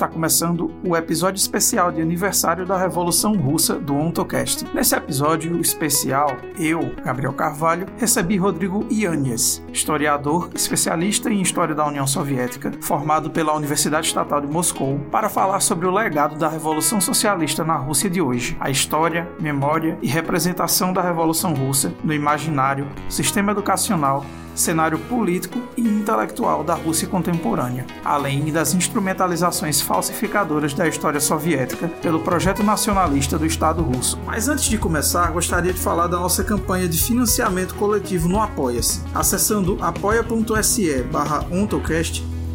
[0.00, 4.66] está começando o episódio especial de aniversário da Revolução Russa do OntoCast.
[4.72, 12.06] Nesse episódio especial, eu, Gabriel Carvalho, recebi Rodrigo Ianez, historiador especialista em história da União
[12.06, 17.62] Soviética, formado pela Universidade Estatal de Moscou, para falar sobre o legado da Revolução Socialista
[17.62, 23.52] na Rússia de hoje, a história, memória e representação da Revolução Russa no imaginário, sistema
[23.52, 31.88] educacional cenário político e intelectual da Rússia contemporânea, além das instrumentalizações falsificadoras da história soviética
[32.00, 34.16] pelo projeto nacionalista do Estado russo.
[34.24, 39.02] Mas antes de começar, gostaria de falar da nossa campanha de financiamento coletivo no Apoia-se.
[39.12, 41.44] Acessando apoia.se barra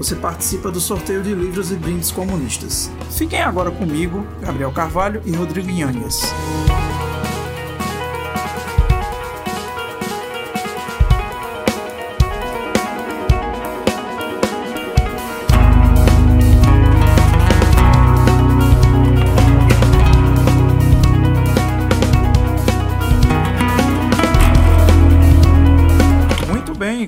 [0.00, 2.90] você participa do sorteio de livros e brindes comunistas.
[3.10, 6.22] Fiquem agora comigo, Gabriel Carvalho e Rodrigo Inhanhas.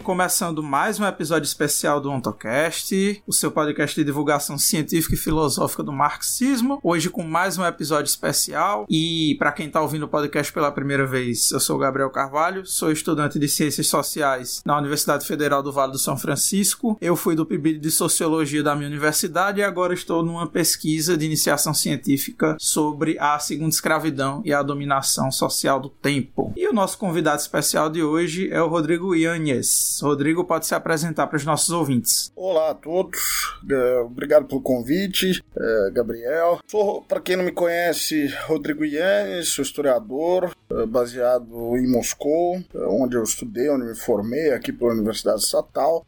[0.03, 5.83] Começando mais um episódio especial do OntoCast, o seu podcast de divulgação científica e filosófica
[5.83, 6.81] do marxismo.
[6.83, 8.84] Hoje com mais um episódio especial.
[8.91, 12.91] E para quem está ouvindo o podcast pela primeira vez, eu sou Gabriel Carvalho, sou
[12.91, 16.98] estudante de Ciências Sociais na Universidade Federal do Vale do São Francisco.
[17.00, 21.27] Eu fui do PIB de Sociologia da minha universidade e agora estou numa pesquisa de
[21.27, 26.53] iniciação científica sobre a segunda escravidão e a dominação social do tempo.
[26.56, 29.91] E o nosso convidado especial de hoje é o Rodrigo Yanez.
[30.00, 32.32] Rodrigo pode se apresentar para os nossos ouvintes.
[32.36, 36.60] Olá a todos, é, obrigado pelo convite, é, Gabriel.
[36.66, 43.16] Sou, para quem não me conhece, Rodrigo Yannis, sou historiador, é, baseado em Moscou, onde
[43.16, 46.06] eu estudei, onde me formei, aqui pela Universidade Estatal,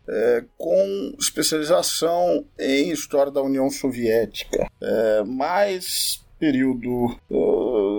[0.56, 4.66] com especialização em história da União Soviética.
[5.26, 7.16] mais período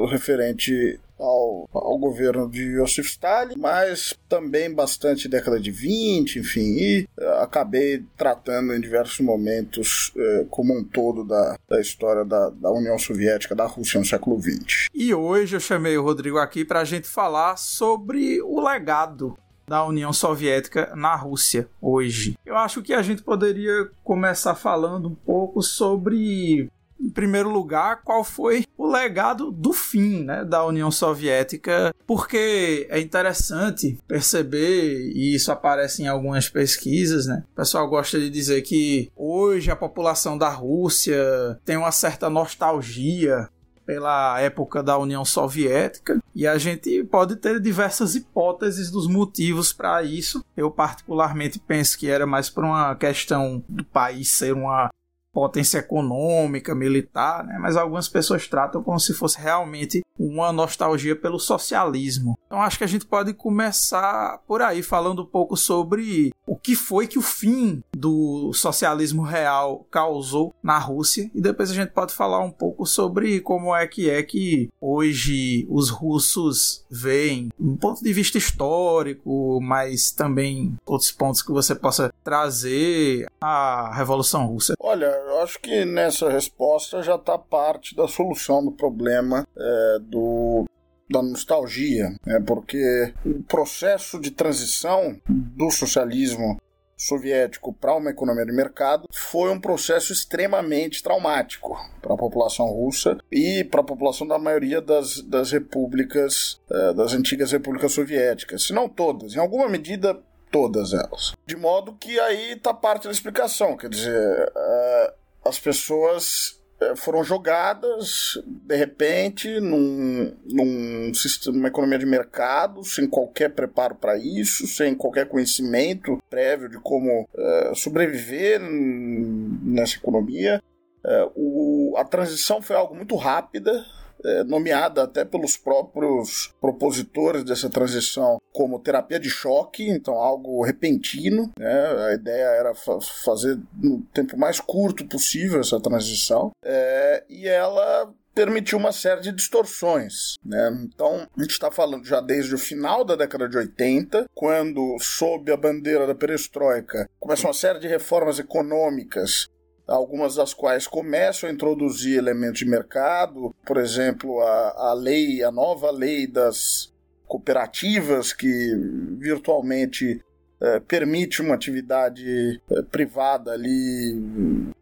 [0.09, 7.07] referente ao, ao governo de Joseph Stalin, mas também bastante década de 20, enfim, e
[7.17, 12.71] uh, acabei tratando em diversos momentos uh, como um todo da, da história da, da
[12.71, 14.87] União Soviética, da Rússia no século XX.
[14.93, 19.37] E hoje eu chamei o Rodrigo aqui para a gente falar sobre o legado
[19.67, 22.37] da União Soviética na Rússia hoje.
[22.45, 28.23] Eu acho que a gente poderia começar falando um pouco sobre em primeiro lugar, qual
[28.23, 35.51] foi o legado do fim né, da União Soviética, porque é interessante perceber, e isso
[35.51, 37.43] aparece em algumas pesquisas, né?
[37.53, 43.49] O pessoal gosta de dizer que hoje a população da Rússia tem uma certa nostalgia
[43.85, 50.03] pela época da União Soviética e a gente pode ter diversas hipóteses dos motivos para
[50.03, 50.43] isso.
[50.57, 54.89] Eu particularmente penso que era mais por uma questão do país ser uma
[55.35, 57.57] potência econômica, militar, né?
[57.59, 62.37] mas algumas pessoas tratam como se fosse realmente uma nostalgia pelo socialismo.
[62.45, 66.75] Então acho que a gente pode começar por aí falando um pouco sobre o que
[66.75, 72.13] foi que o fim do socialismo real causou na Rússia e depois a gente pode
[72.13, 78.03] falar um pouco sobre como é que é que hoje os russos veem um ponto
[78.03, 84.75] de vista histórico, mas também outros pontos que você possa trazer a Revolução Russa.
[84.79, 90.65] Olha, eu acho que nessa resposta já está parte da solução do problema é, do,
[91.09, 92.43] da nostalgia, né?
[92.45, 96.57] porque o processo de transição do socialismo
[96.97, 103.17] soviético para uma economia de mercado foi um processo extremamente traumático para a população russa
[103.31, 108.73] e para a população da maioria das, das repúblicas, eh, das antigas repúblicas soviéticas, se
[108.73, 110.17] não todas, em alguma medida
[110.49, 111.33] todas elas.
[111.45, 115.13] De modo que aí está parte da explicação, quer dizer, eh,
[115.43, 116.61] as pessoas
[116.95, 124.17] foram jogadas de repente num, num sistema, numa economia de mercado, sem qualquer preparo para
[124.17, 130.61] isso, sem qualquer conhecimento prévio de como uh, sobreviver nessa economia.
[131.03, 133.85] Uh, o, a transição foi algo muito rápida,
[134.25, 141.51] é, nomeada até pelos próprios propositores dessa transição como terapia de choque, então algo repentino.
[141.57, 142.07] Né?
[142.07, 148.11] A ideia era fa fazer no tempo mais curto possível essa transição, é, e ela
[148.35, 150.35] permitiu uma série de distorções.
[150.43, 150.69] Né?
[150.83, 155.51] Então, a gente está falando já desde o final da década de 80, quando, sob
[155.51, 159.47] a bandeira da perestroika, começa uma série de reformas econômicas
[159.87, 165.51] algumas das quais começam a introduzir elementos de mercado, por exemplo, a, a lei, a
[165.51, 166.93] nova lei das
[167.27, 168.73] cooperativas que
[169.17, 170.23] virtualmente
[170.61, 174.11] é, permite uma atividade é, privada ali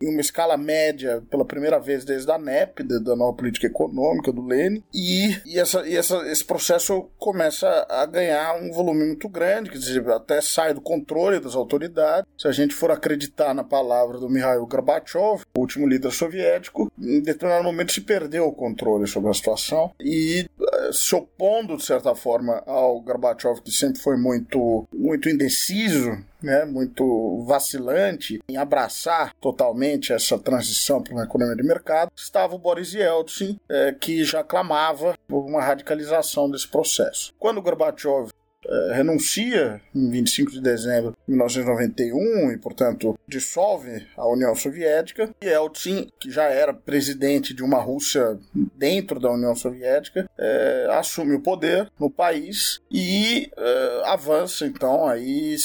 [0.02, 4.46] em uma escala média pela primeira vez desde a NEP, da nova política econômica do
[4.46, 9.70] Lênin, e, e, essa, e essa, esse processo começa a ganhar um volume muito grande,
[9.70, 12.30] quer dizer, até sai do controle das autoridades.
[12.38, 17.22] Se a gente for acreditar na palavra do Mikhail Gorbachev, o último líder soviético, em
[17.22, 20.46] determinado momento se perdeu o controle sobre a situação e
[20.91, 26.65] se opondo, de certa forma, ao Gorbachev, que sempre foi muito, muito indeciso indeciso, né,
[26.65, 32.94] muito vacilante em abraçar totalmente essa transição para uma economia de mercado, estava o Boris
[32.94, 37.33] Yeltsin, é, que já clamava por uma radicalização desse processo.
[37.39, 38.30] Quando Gorbachev
[38.65, 45.30] é, renuncia em 25 de dezembro de 1991 e, portanto, dissolve a União Soviética.
[45.42, 48.38] E Yeltsin, que já era presidente de uma Rússia
[48.75, 55.56] dentro da União Soviética, é, assume o poder no país e é, avança, então, aí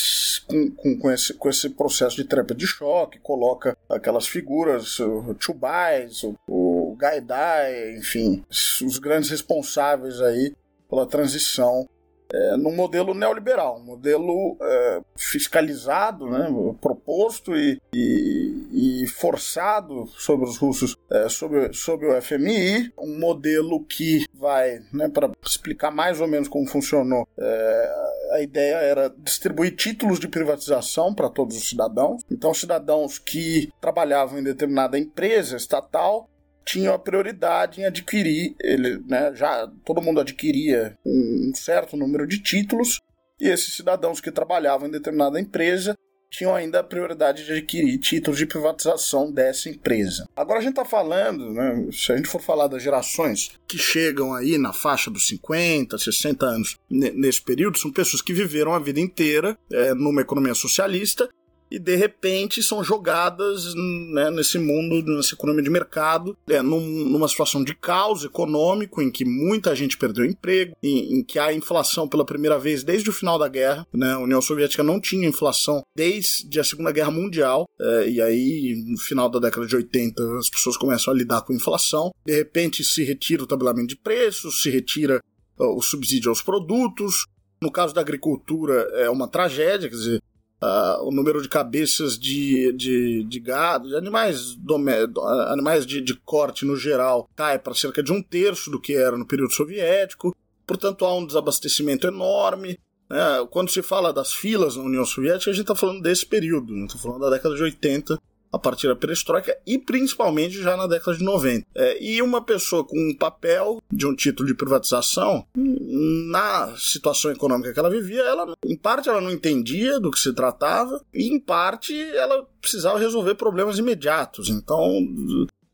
[0.46, 5.34] com, com, com, esse, com esse processo de trepa de choque, coloca aquelas figuras, o
[5.38, 10.54] Chubais, o, o Gaidai, enfim, os grandes responsáveis aí
[10.88, 11.88] pela transição
[12.32, 16.48] é, num modelo neoliberal, um modelo é, fiscalizado, né,
[16.80, 23.82] proposto e, e, e, forçado sobre os russos, é, sobre, sobre o FMI, um modelo
[23.84, 29.74] que vai, né, para explicar mais ou menos como funcionou, é, a ideia era distribuir
[29.74, 32.22] títulos de privatização para todos os cidadãos.
[32.30, 36.28] Então, cidadãos que trabalhavam em determinada empresa estatal
[36.68, 42.42] tinham a prioridade em adquirir, ele, né, já todo mundo adquiria um, certo número de
[42.42, 43.00] títulos,
[43.40, 45.94] e esses cidadãos que trabalhavam em determinada empresa
[46.30, 50.28] tinham ainda a prioridade de adquirir títulos de privatização dessa empresa.
[50.36, 54.34] Agora a gente está falando, né, se a gente for falar das gerações que chegam
[54.34, 59.00] aí na faixa dos 50, 60 anos nesse período, são pessoas que viveram a vida
[59.00, 61.26] inteira é, numa economia socialista
[61.70, 67.28] e de repente são jogadas né, nesse mundo, nessa economia de mercado, é, num, numa
[67.28, 72.08] situação de caos econômico em que muita gente perdeu emprego, em, em, que há inflação
[72.08, 73.86] pela primeira vez desde o final da guerra.
[73.92, 78.84] Né, a União Soviética não tinha inflação desde a Segunda Guerra Mundial, é, e aí
[78.86, 82.12] no final da década de 80 as pessoas começam a lidar com inflação.
[82.24, 85.20] De repente se retira o tabelamento de preços, se retira
[85.58, 87.26] uh, o subsídio aos produtos.
[87.60, 90.22] No caso da agricultura é uma tragédia, quer dizer,
[90.60, 95.06] Uh, o número de cabeças de, de, de gado, de animais, domé
[95.48, 99.16] animais de, de corte no geral, cai para cerca de um terço do que era
[99.16, 100.34] no período soviético.
[100.66, 102.78] Portanto, há um desabastecimento enorme.
[103.08, 103.46] Né?
[103.50, 106.98] Quando se fala das filas na União Soviética, a gente está falando desse período, está
[106.98, 108.20] falando da década de 80,
[108.52, 111.66] a partir da perestroika e principalmente já na década de 90.
[111.74, 117.72] É, e uma pessoa com um papel de um título de privatização, na situação econômica
[117.72, 121.38] que ela vivia, ela, em parte ela não entendia do que se tratava e em
[121.38, 124.48] parte ela precisava resolver problemas imediatos.
[124.48, 125.06] Então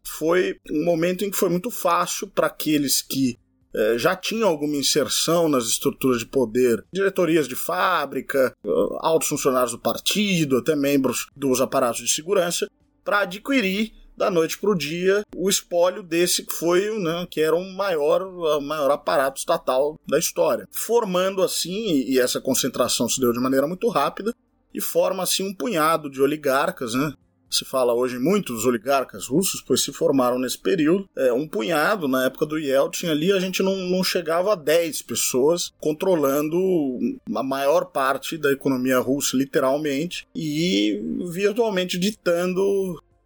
[0.04, 3.38] foi um momento em que foi muito fácil para aqueles que
[3.74, 8.52] é, já tinham alguma inserção nas estruturas de poder, diretorias de fábrica,
[9.00, 12.68] altos funcionários do partido, até membros dos aparatos de segurança,
[13.04, 17.54] para adquirir da noite para o dia o espólio desse que foi, né, que era
[17.54, 20.68] o maior, o maior aparato estatal da história.
[20.70, 24.32] Formando assim, e essa concentração se deu de maneira muito rápida,
[24.72, 27.12] e forma assim um punhado de oligarcas, né,
[27.54, 31.08] se fala hoje muito dos oligarcas russos, pois se formaram nesse período.
[31.16, 35.02] É, um punhado, na época do Yeltsin ali, a gente não, não chegava a 10
[35.02, 36.58] pessoas controlando
[37.34, 42.62] a maior parte da economia russa, literalmente, e virtualmente ditando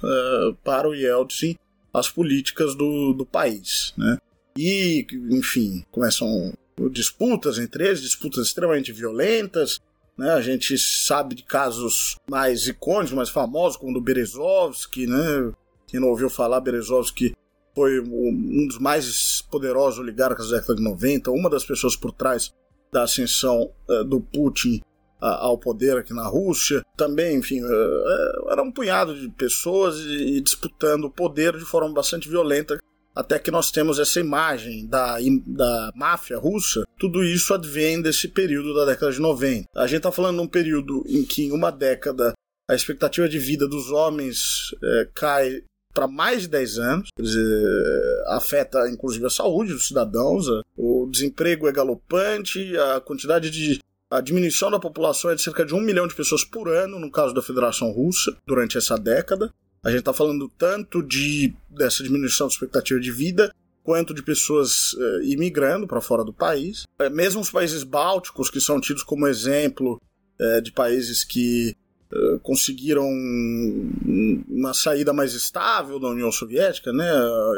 [0.02, 1.56] uh, para o Yeltsin
[1.92, 3.92] as políticas do, do país.
[3.96, 4.18] Né?
[4.56, 6.52] E, enfim, começam
[6.90, 9.80] disputas entre eles, disputas extremamente violentas,
[10.18, 10.32] né?
[10.32, 15.52] A gente sabe de casos mais icônicos, mais famosos, como do Berezovsky, né?
[15.86, 17.34] Quem não ouviu falar, Berezovsky
[17.74, 22.52] foi um dos mais poderosos oligarcas da década de 90, uma das pessoas por trás
[22.92, 24.82] da ascensão uh, do Putin
[25.22, 26.82] uh, ao poder aqui na Rússia.
[26.96, 31.92] Também, enfim, uh, era um punhado de pessoas e, e disputando o poder de forma
[31.92, 32.78] bastante violenta
[33.14, 38.74] até que nós temos essa imagem da, da máfia russa, tudo isso advém desse período
[38.74, 39.66] da década de 90.
[39.74, 42.32] A gente está falando de um período em que, em uma década,
[42.68, 45.62] a expectativa de vida dos homens é, cai
[45.94, 51.66] para mais de 10 anos, quer dizer, afeta inclusive a saúde dos cidadãos, o desemprego
[51.66, 56.06] é galopante, a quantidade de a diminuição da população é de cerca de um milhão
[56.06, 59.52] de pessoas por ano, no caso da Federação Russa, durante essa década.
[59.84, 64.94] A gente está falando tanto de dessa diminuição da expectativa de vida, quanto de pessoas
[64.98, 66.84] eh, imigrando para fora do país.
[66.98, 70.00] É, mesmo os países bálticos, que são tidos como exemplo
[70.38, 71.74] eh, de países que
[72.10, 73.06] eh, conseguiram
[74.48, 77.06] uma saída mais estável da União Soviética, né?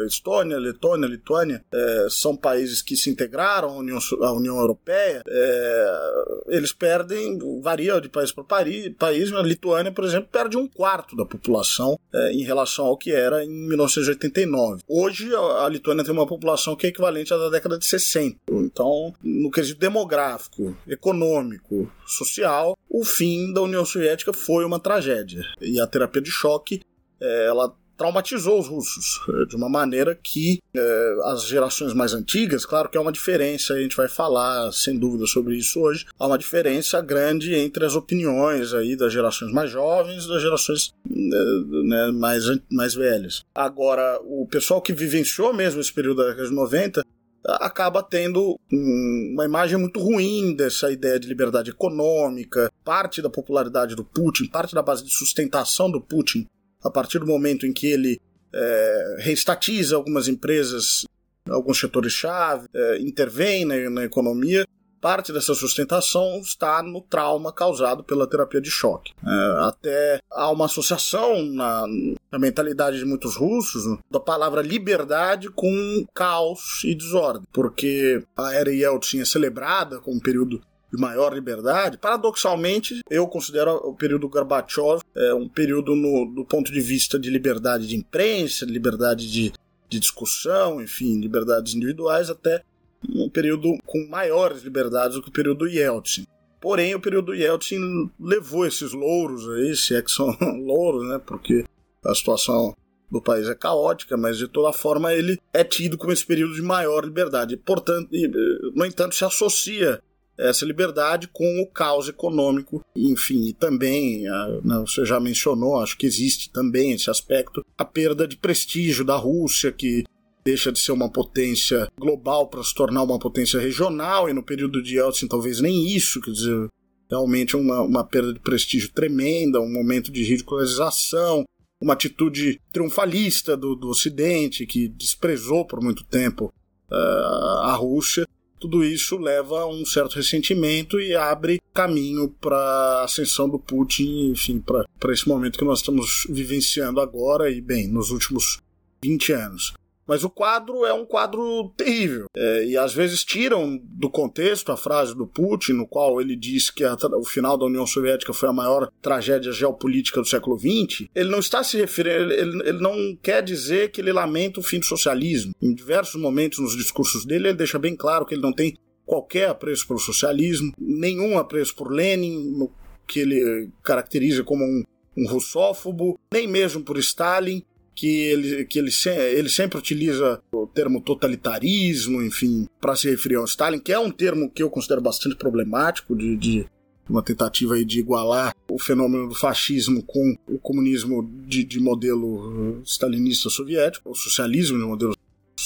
[0.07, 5.23] Estônia, Letônia, Lituânia é, são países que se integraram à União, à União Europeia.
[5.27, 10.67] É, eles perdem, varia de país para país, mas a Lituânia, por exemplo, perde um
[10.67, 11.99] quarto da população
[12.33, 14.83] em relação ao que era em 1989.
[14.89, 18.37] Hoje a, a Lituânia tem uma população que é equivalente à da década de 60.
[18.51, 25.45] Então, no quesito demográfico, econômico, social, o fim da União Soviética foi uma tragédia.
[25.61, 26.81] E a terapia de choque,
[27.21, 32.65] é, ela traumatizou os russos é, de uma maneira que é, as gerações mais antigas,
[32.65, 36.27] claro que há uma diferença, a gente vai falar sem dúvida sobre isso hoje, há
[36.27, 41.81] uma diferença grande entre as opiniões aí das gerações mais jovens e das gerações é,
[41.85, 43.45] né, mais, mais velhas.
[43.55, 47.05] Agora, o pessoal que vivenciou mesmo esse período da década de 90
[47.45, 52.71] acaba tendo uma imagem muito ruim dessa ideia de liberdade econômica.
[52.85, 56.47] Parte da popularidade do Putin, parte da base de sustentação do Putin,
[56.83, 58.21] a partir do momento em que ele
[58.53, 61.05] é, reestatiza algumas empresas,
[61.49, 64.67] alguns setores-chave, é, intervém na, na economia,
[65.01, 69.13] Parte dessa sustentação está no trauma causado pela terapia de choque.
[69.25, 71.87] É, até há uma associação na,
[72.31, 78.71] na, mentalidade de muitos russos da palavra liberdade com caos e desordem, porque a era
[78.71, 80.61] Yeltsin é celebrada como um período
[80.93, 81.97] de maior liberdade.
[81.97, 87.31] Paradoxalmente, eu considero o período Gorbachev é, um período no, do ponto de vista de
[87.31, 89.53] liberdade de imprensa, liberdade de,
[89.89, 92.63] de discussão, enfim, liberdades individuais, até
[93.09, 96.27] um período com maiores liberdades do que o período Yeltsin.
[96.61, 101.19] Porém, o período Yeltsin levou esses louros aí, se é que são louros, né?
[101.25, 101.65] Porque
[102.05, 102.77] a situação
[103.11, 106.63] do país é caótica, mas de toda forma ele é tido como esse período de
[106.63, 107.57] maior liberdade.
[107.57, 108.29] Portanto, e,
[108.75, 110.01] no entanto, se associa
[110.39, 116.07] essa liberdade com o caos econômico, enfim, e também, né, você já mencionou, acho que
[116.07, 120.05] existe também esse aspecto, a perda de prestígio da Rússia, que
[120.45, 124.83] deixa de ser uma potência global para se tornar uma potência regional, e no período
[124.83, 126.69] de Yeltsin talvez nem isso, quer dizer,
[127.11, 131.45] realmente uma, uma perda de prestígio tremenda, um momento de ridicularização,
[131.81, 136.53] uma atitude triunfalista do, do Ocidente, que desprezou por muito tempo
[136.91, 138.27] uh, a Rússia.
[138.61, 144.33] Tudo isso leva a um certo ressentimento e abre caminho para a ascensão do Putin,
[144.33, 148.61] enfim, para esse momento que nós estamos vivenciando agora e, bem, nos últimos
[149.03, 149.73] 20 anos.
[150.11, 152.27] Mas o quadro é um quadro terrível.
[152.37, 156.69] É, e às vezes tiram do contexto a frase do Putin, no qual ele diz
[156.69, 161.07] que a, o final da União Soviética foi a maior tragédia geopolítica do século XX.
[161.15, 164.81] Ele não está se referindo, ele, ele não quer dizer que ele lamenta o fim
[164.81, 165.53] do socialismo.
[165.63, 168.77] Em diversos momentos nos discursos dele, ele deixa bem claro que ele não tem
[169.07, 172.69] qualquer apreço pelo socialismo, nenhum apreço por Lenin,
[173.07, 174.83] que ele caracteriza como um,
[175.17, 177.63] um russófobo, nem mesmo por Stalin
[178.01, 178.91] que ele, que ele,
[179.37, 184.11] ele sempre utiliza o termo totalitarismo, enfim, para se referir ao Stalin, que é um
[184.11, 186.67] termo que eu considero bastante problemático de, de
[187.07, 192.81] uma tentativa aí de igualar o fenômeno do fascismo com o comunismo de, de modelo
[192.87, 195.15] stalinista soviético, o socialismo de modelo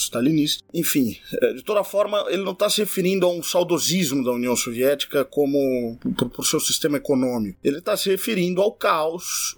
[0.02, 0.62] stalinista.
[0.72, 4.56] Enfim, é, de toda forma, ele não está se referindo a um saudosismo da União
[4.56, 7.58] Soviética como por, por seu sistema econômico.
[7.62, 9.54] Ele está se referindo ao caos,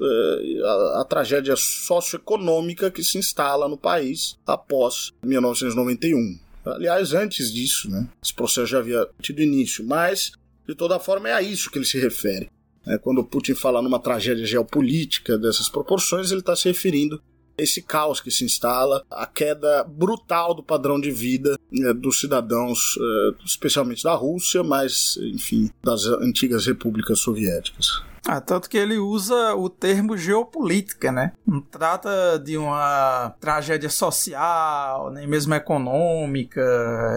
[0.64, 6.38] à, é, tragédia socioeconômica que se instala no país após 1991.
[6.64, 10.32] Aliás, antes disso, né, esse processo já havia tido início, mas
[10.66, 12.50] de toda forma é a isso que ele se refere.
[12.86, 17.20] É, quando Putin fala numa tragédia geopolítica dessas proporções, ele está se referindo
[17.58, 22.96] esse caos que se instala, a queda brutal do padrão de vida né, dos cidadãos,
[22.98, 28.02] eh, especialmente da Rússia, mas, enfim, das antigas repúblicas soviéticas.
[28.28, 31.32] Ah, tanto que ele usa o termo geopolítica, né?
[31.46, 36.60] Não trata de uma tragédia social, nem mesmo econômica.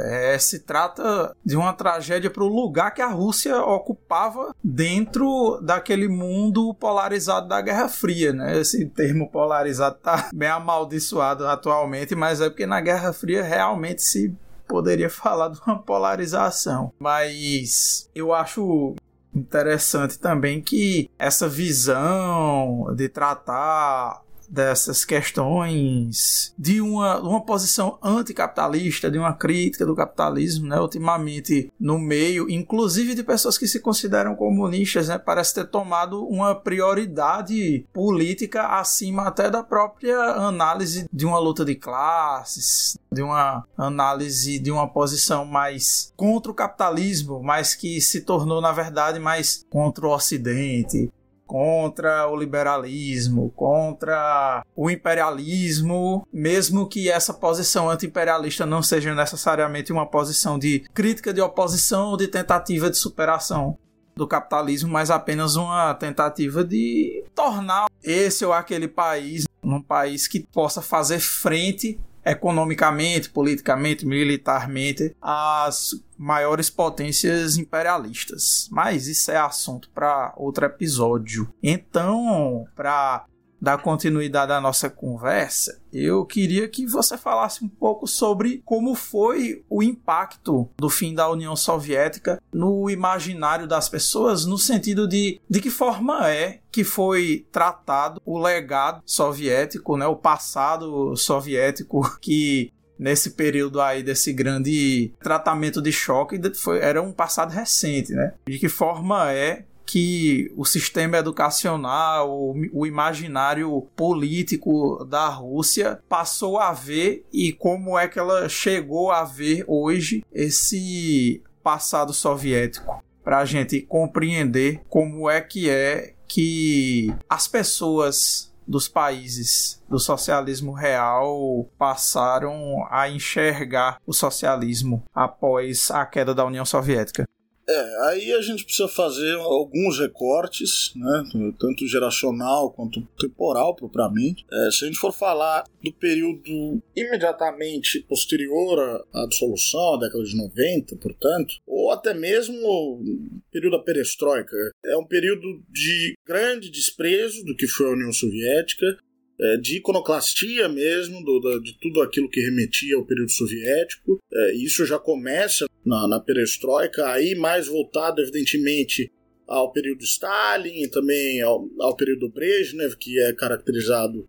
[0.06, 6.08] É, se trata de uma tragédia para o lugar que a Rússia ocupava dentro daquele
[6.08, 8.60] mundo polarizado da Guerra Fria, né?
[8.60, 14.36] Esse termo polarizado tá bem amaldiçoado atualmente, mas é porque na Guerra Fria realmente se
[14.68, 16.94] poderia falar de uma polarização.
[17.00, 18.96] Mas eu acho
[19.34, 29.18] interessante também que essa visão de tratar dessas questões de uma, uma posição anticapitalista, de
[29.18, 30.80] uma crítica do capitalismo, né?
[30.80, 35.18] Ultimamente no meio, inclusive de pessoas que se consideram comunistas, né?
[35.18, 41.76] Parece ter tomado uma prioridade política acima até da própria análise de uma luta de
[41.76, 48.62] classes, de uma análise de uma posição mais contra o capitalismo, mas que se tornou,
[48.62, 51.12] na verdade, mais contra o Ocidente,
[51.50, 60.06] contra o liberalismo, contra o imperialismo, mesmo que essa posição anti-imperialista não seja necessariamente uma
[60.06, 63.76] posição de crítica de oposição ou de tentativa de superação
[64.16, 70.42] do capitalismo, mas apenas uma tentativa de tornar esse ou aquele país um país que
[70.42, 78.68] possa fazer frente economicamente, politicamente, militarmente às maiores potências imperialistas.
[78.70, 81.52] Mas isso é assunto para outro episódio.
[81.64, 83.26] Então, para
[83.62, 89.64] dar continuidade à nossa conversa, eu queria que você falasse um pouco sobre como foi
[89.70, 95.60] o impacto do fim da União Soviética no imaginário das pessoas, no sentido de de
[95.60, 103.32] que forma é que foi tratado o legado soviético, né, o passado soviético que nesse
[103.32, 108.34] período aí desse grande tratamento de choque foi, era um passado recente, né?
[108.46, 116.60] De que forma é que o sistema educacional, o, o imaginário político da Rússia passou
[116.60, 123.40] a ver e como é que ela chegou a ver hoje esse passado soviético para
[123.40, 131.68] a gente compreender como é que é que as pessoas dos países do socialismo real
[131.76, 137.28] passaram a enxergar o socialismo após a queda da União Soviética.
[137.70, 141.24] É, aí a gente precisa fazer alguns recortes, né,
[141.60, 144.44] tanto geracional quanto temporal propriamente.
[144.52, 150.36] É, se a gente for falar do período imediatamente posterior à dissolução, à década de
[150.36, 153.04] 90, portanto, ou até mesmo o
[153.52, 158.98] período da perestroika, é um período de grande desprezo do que foi a União Soviética,
[159.40, 164.20] é, de iconoclastia mesmo, do, de tudo aquilo que remetia ao período soviético.
[164.32, 169.12] É, isso já começa na, na perestroika, aí mais voltado, evidentemente,
[169.48, 174.28] ao período Stalin e também ao, ao período Brezhnev, que é caracterizado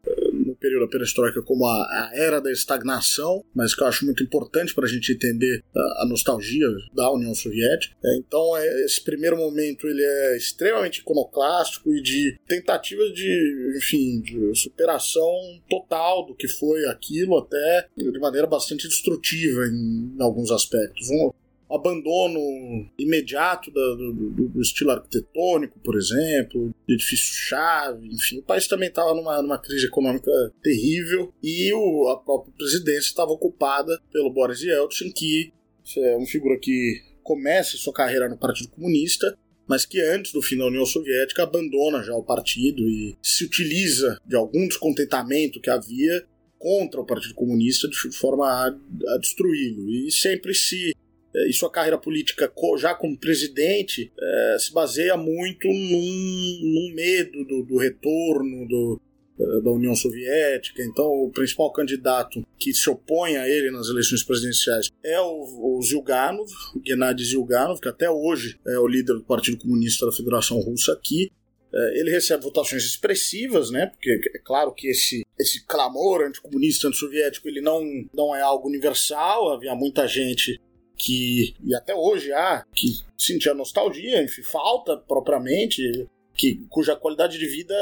[0.61, 4.75] período da perestroika como a, a, era da estagnação, mas que eu acho muito importante
[4.75, 7.97] para a gente entender a, a, nostalgia da União Soviética.
[8.05, 14.21] É, então, é, esse primeiro momento ele é extremamente iconoclástico e de tentativa de, enfim,
[14.21, 15.31] de superação
[15.69, 21.09] total do que foi aquilo, até de maneira bastante destrutiva em, alguns aspectos.
[21.11, 21.33] Um,
[21.75, 22.41] abandono
[22.99, 28.39] imediato do, do, do, estilo arquitetônico, por exemplo, edifício-chave, enfim.
[28.39, 30.31] O país também estava numa, numa crise econômica
[30.63, 35.53] terrível e o, a própria presidência estava ocupada pelo Boris Yeltsin, que
[35.97, 40.59] é uma figura que começa sua carreira no Partido Comunista, mas que antes do fim
[40.59, 46.25] da União Soviética abandona já o partido e se utiliza de algum descontentamento que havia
[46.59, 50.93] contra o Partido Comunista de forma a, a destruí-lo e sempre se
[51.49, 57.63] e sua carreira política já como presidente é, se baseia muito num, num medo do,
[57.63, 59.01] do retorno do,
[59.39, 60.83] é, da União Soviética.
[60.83, 65.81] Então, o principal candidato que se opõe a ele nas eleições presidenciais é o, o
[65.81, 70.93] o Gennady Zyuganov, que até hoje é o líder do Partido Comunista da Federação Russa
[70.93, 71.31] aqui.
[71.73, 73.87] É, ele recebe votações expressivas, né?
[73.87, 77.81] Porque é claro que esse, esse clamor anticomunista, antissoviético, ele não,
[78.13, 79.53] não é algo universal.
[79.53, 80.61] Havia muita gente
[81.01, 87.47] que, e até hoje há, que sentia nostalgia, enfim, falta propriamente que, cuja qualidade de
[87.47, 87.75] vida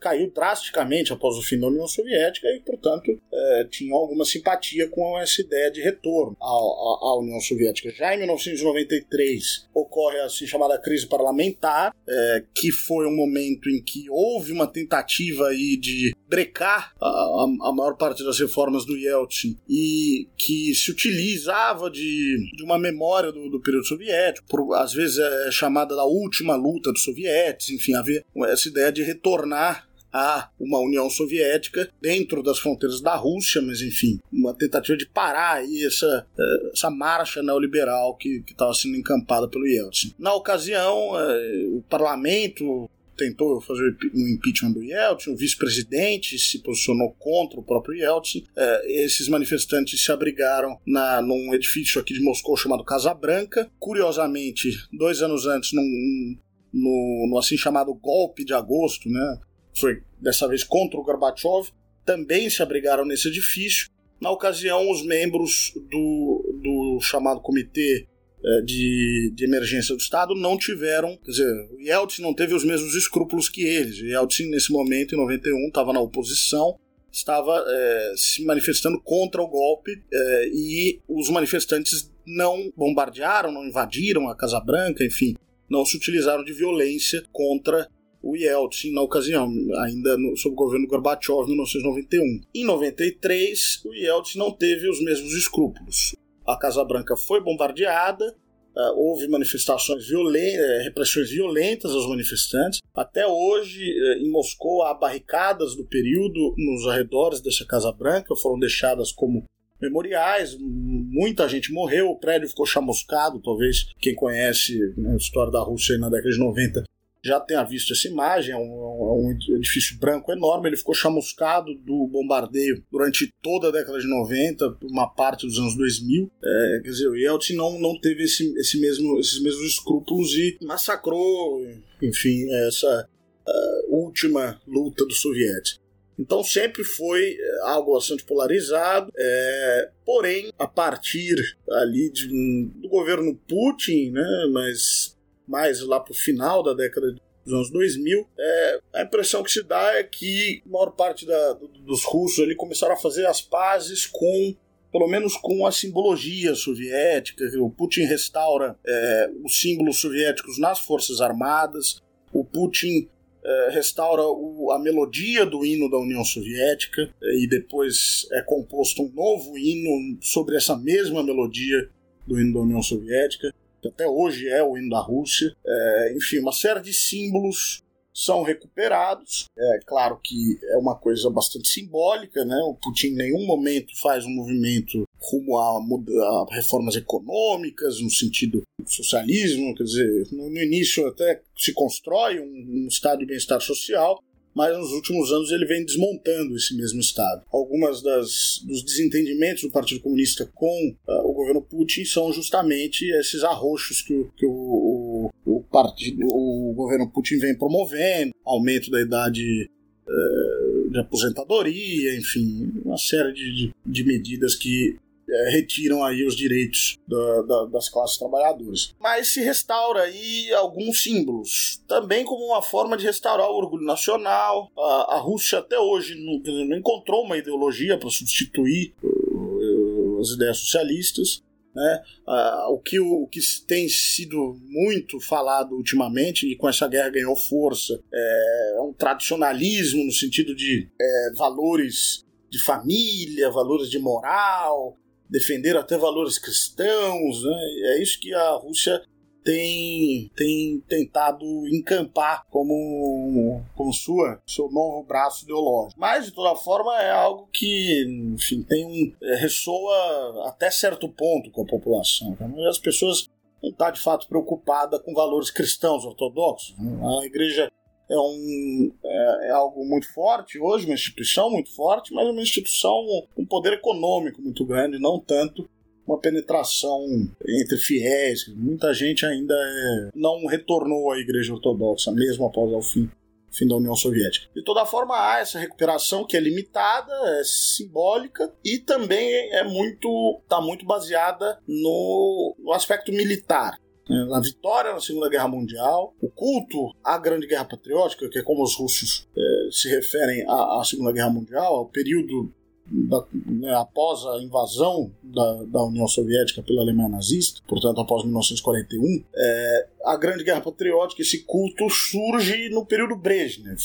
[0.00, 5.18] caiu drasticamente após o fim da União Soviética e, portanto, é, tinham alguma simpatia com
[5.18, 7.90] essa ideia de retorno à, à, à, União Soviética.
[7.90, 13.82] Já em 1993 ocorre a assim chamada crise parlamentar, é, que foi um momento em
[13.82, 19.56] que houve uma tentativa aí de brecar a, a, maior parte das reformas do Yeltsin
[19.68, 25.18] e que se utilizava de, de uma memória do, do período soviético, por, às vezes
[25.18, 30.78] é chamada da última luta dos sovietes, enfim, haver essa ideia de retornar a uma
[30.78, 36.26] União Soviética dentro das fronteiras da Rússia, mas enfim, uma tentativa de parar aí essa,
[36.38, 40.14] eh, essa marcha neoliberal que estava sendo encampada pelo Yeltsin.
[40.18, 47.14] Na ocasião, eh, o parlamento tentou fazer um impeachment do Yeltsin, o vice-presidente se posicionou
[47.18, 48.44] contra o próprio Yeltsin.
[48.54, 53.70] É, esses manifestantes se abrigaram na, num edifício aqui de Moscou chamado Casa Branca.
[53.78, 56.36] Curiosamente, dois anos antes, num,
[56.72, 59.38] no, no assim chamado golpe de agosto, né?
[59.74, 61.70] Foi dessa vez contra o Gorbachev.
[62.04, 63.88] também se abrigaram nesse edifício.
[64.20, 68.06] Na ocasião, os membros do, do chamado Comitê
[68.44, 72.64] é, de, de, Emergência do Estado não tiveram, quer dizer, o Yeltsin não teve os
[72.64, 73.98] mesmos escrúpulos que eles.
[74.00, 76.78] O Yeltsin, nesse momento, em 91, estava na oposição,
[77.10, 84.28] estava é, se manifestando contra o golpe é, e os manifestantes não bombardearam, não invadiram
[84.28, 85.34] a Casa Branca, enfim,
[85.68, 87.88] não se utilizaram de violência contra
[88.22, 89.48] o Yeltsin na ocasião,
[89.82, 92.40] ainda no, sob o governo Gorbachev em 1991.
[92.54, 96.14] Em 93, o Yeltsin não teve os mesmos escrúpulos.
[96.46, 98.34] A Casa Branca foi bombardeada,
[98.76, 102.78] Uh, houve manifestações violentas, eh, repressões violentas aos manifestantes.
[102.94, 108.58] Até hoje, uh, em Moscou, há barricadas do período nos arredores dessa Casa Branca, foram
[108.58, 109.44] deixadas como
[109.80, 110.56] memoriais.
[110.58, 113.40] Muita gente morreu, o prédio ficou chamuscado.
[113.40, 116.84] Talvez quem conhece né, a história da Rússia na década de 90
[117.26, 121.74] já tenha visto essa imagem, é um, é um, edifício branco enorme, ele ficou chamuscado
[121.74, 126.30] do bombardeio durante toda a década de 90, uma parte dos anos 2000.
[126.42, 130.56] É, quer dizer, o Yeltsin não, não teve esse, esse mesmo, esses mesmos escrúpulos e
[130.62, 131.66] massacrou,
[132.00, 133.08] enfim, essa
[133.48, 135.85] uh, última luta dos soviéticos.
[136.18, 141.36] Então sempre foi é, algo bastante polarizado, é, porém, a partir
[141.70, 142.28] ali de,
[142.74, 148.26] do governo Putin, né, mas mais lá para o final da década dos anos 2000,
[148.38, 152.56] é, a impressão que se dá é que a maior parte da, dos russos ali
[152.56, 154.56] começaram a fazer as pazes com
[154.90, 157.44] pelo menos com a simbologia soviética.
[157.60, 162.00] O Putin restaura é, os símbolos soviéticos nas forças armadas.
[162.32, 163.06] O Putin
[163.46, 169.02] é, restaura o, a melodia do hino da União Soviética é, e depois é composto
[169.02, 171.88] um novo hino sobre essa mesma melodia
[172.26, 175.54] do hino da União Soviética que até hoje é o hino da Rússia.
[175.64, 177.82] É, enfim, uma série de símbolos
[178.16, 179.44] são recuperados.
[179.58, 182.56] É claro que é uma coisa bastante simbólica, né?
[182.64, 188.62] O Putin em nenhum momento faz um movimento rumo a, a reformas econômicas, no sentido
[188.80, 193.60] do socialismo, quer dizer, no, no início até se constrói um, um estado de bem-estar
[193.60, 194.18] social,
[194.56, 197.42] mas nos últimos anos ele vem desmontando esse mesmo Estado.
[197.52, 203.44] Algumas das, dos desentendimentos do Partido Comunista com uh, o governo Putin são justamente esses
[203.44, 209.68] arroxos que, o, o, o, partido, o governo Putin vem promovendo, aumento da idade
[210.08, 214.96] uh, de aposentadoria, enfim, uma série de, de, de medidas que
[215.28, 218.94] é, retiram aí os direitos da, da, das classes trabalhadoras.
[218.98, 224.70] Mas se restaura aí alguns símbolos, também como uma forma de restaurar o orgulho nacional.
[224.78, 230.56] A, a Rússia até hoje não, não encontrou uma ideologia para substituir uh, as ideias
[230.58, 231.42] socialistas.
[231.76, 232.02] Né?
[232.26, 237.36] Uh, o, que, o, que tem sido muito falado ultimamente, e com essa guerra ganhou
[237.36, 244.96] força, é, um tradicionalismo no sentido de é, valores de família, valores de moral,
[245.28, 247.60] defender até valores cristãos, né?
[247.96, 249.02] É isso que a Rússia
[249.46, 256.00] tem, tem tentado encampar como, como sua, seu novo braço ideológico.
[256.00, 258.04] Mas, de toda forma, é algo que,
[258.34, 262.36] enfim, tem um, é, ressoa até certo ponto com a população.
[262.68, 263.30] As pessoas
[263.62, 266.74] não estão, tá, de fato, preocupadas com valores cristãos ortodoxos.
[267.20, 267.70] A igreja
[268.10, 273.04] é, um, é, é, algo muito forte hoje, uma instituição muito forte, mas uma instituição
[273.32, 275.68] com um poder econômico muito grande, não tanto
[276.06, 277.04] uma penetração
[277.46, 278.46] entre fiéis.
[278.54, 283.10] Muita gente ainda é, não retornou à Igreja Ortodoxa, mesmo após o fim,
[283.50, 284.48] fim da União Soviética.
[284.54, 290.40] De toda forma, há essa recuperação que é limitada, é simbólica e também é muito
[290.42, 296.94] está muito baseada no, no aspecto militar na vitória na Segunda Guerra Mundial, o culto
[297.02, 301.12] à Grande Guerra Patriótica, que é como os russos é, se referem à, à, Segunda
[301.12, 302.52] Guerra Mundial, ao período
[302.90, 309.24] da, né, após a invasão da, da, União Soviética pela Alemanha nazista, portanto após 1941,
[309.34, 313.80] é, a Grande Guerra Patriótica, esse culto surge no período Brezhnev.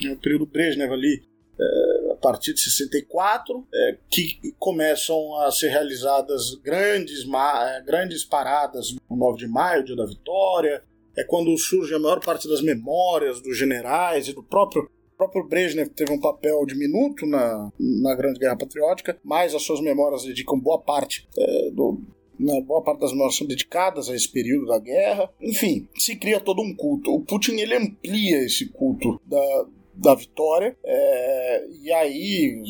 [0.00, 1.22] No período Brezhnev ali,
[1.58, 8.94] é, a partir de 64, é, que começam a ser realizadas grandes, é, grandes paradas
[9.10, 10.82] no 9 de maio, dia da vitória.
[11.16, 15.48] É quando surge a maior parte das memórias dos generais e do próprio o próprio
[15.48, 20.58] Brezhnev teve um papel diminuto na, na Grande Guerra Patriótica, mas as suas memórias dedicam
[20.58, 21.98] boa parte é, do,
[22.38, 25.30] né, boa parte das memórias são dedicadas a esse período da guerra.
[25.40, 27.14] Enfim, se cria todo um culto.
[27.14, 32.62] O Putin ele amplia esse culto da, da vitória, é, e aí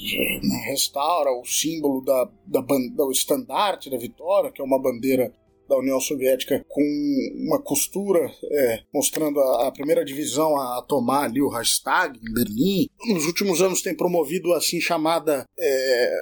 [0.66, 5.32] restaura o símbolo da, da, do estandarte da vitória, que é uma bandeira
[5.68, 6.82] da União Soviética com
[7.34, 12.32] uma costura é, mostrando a, a, primeira divisão a, a, tomar ali o Reichstag em
[12.32, 12.88] Berlim.
[13.08, 16.20] Nos últimos anos tem promovido assim chamada é,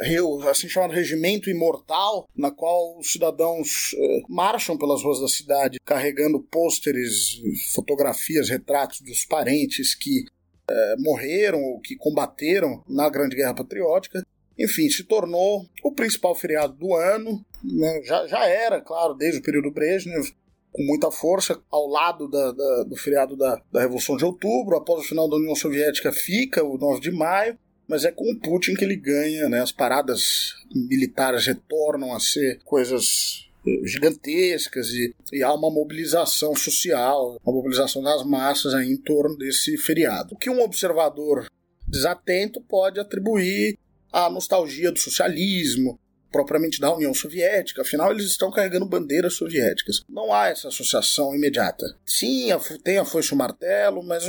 [0.51, 6.41] assim chamado regimento imortal, na qual os cidadãos é, marcham pelas ruas da cidade carregando
[6.41, 7.41] pôsteres,
[7.75, 10.25] fotografias, retratos dos parentes que
[10.69, 14.25] é, morreram ou que combateram na Grande Guerra Patriótica.
[14.59, 17.45] Enfim, se tornou o principal feriado do ano.
[17.63, 18.03] Né?
[18.05, 20.31] Já, já era, claro, desde o período Brezhnev,
[20.73, 24.77] com muita força, ao lado da, da, do feriado da, da Revolução de Outubro.
[24.77, 28.41] Após o final da União Soviética, fica o 9 de maio, mas é com o
[28.41, 29.49] Putin que ele ganha.
[29.49, 29.61] Né?
[29.61, 33.45] As paradas militares retornam a ser coisas
[33.85, 39.77] gigantescas e, e, há uma mobilização social, uma mobilização das massas aí em torno desse
[39.79, 40.35] feriado.
[40.35, 41.47] O que um observador
[41.87, 43.79] desatento pode atribuir
[44.15, 45.99] à nostalgia do socialismo,
[46.31, 50.03] propriamente da União Soviética, afinal eles estão carregando bandeiras soviéticas.
[50.09, 51.85] Não há essa associação imediata.
[52.07, 52.49] Sim,
[52.83, 54.25] tem a foice e o martelo, mas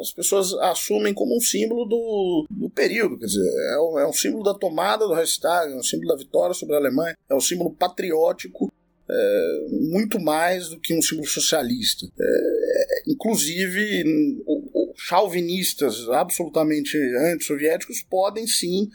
[0.00, 4.12] as pessoas assumem como um símbolo do, do período, quer dizer, é um, é um
[4.12, 7.40] símbolo da tomada do Reichstag, é um símbolo da vitória sobre a Alemanha, é um
[7.40, 8.72] símbolo patriótico
[9.10, 12.06] é, muito mais do que um símbolo socialista.
[12.18, 14.04] É, inclusive,
[15.04, 16.96] chauvinistas absolutamente
[17.32, 18.88] antissoviéticos podem sim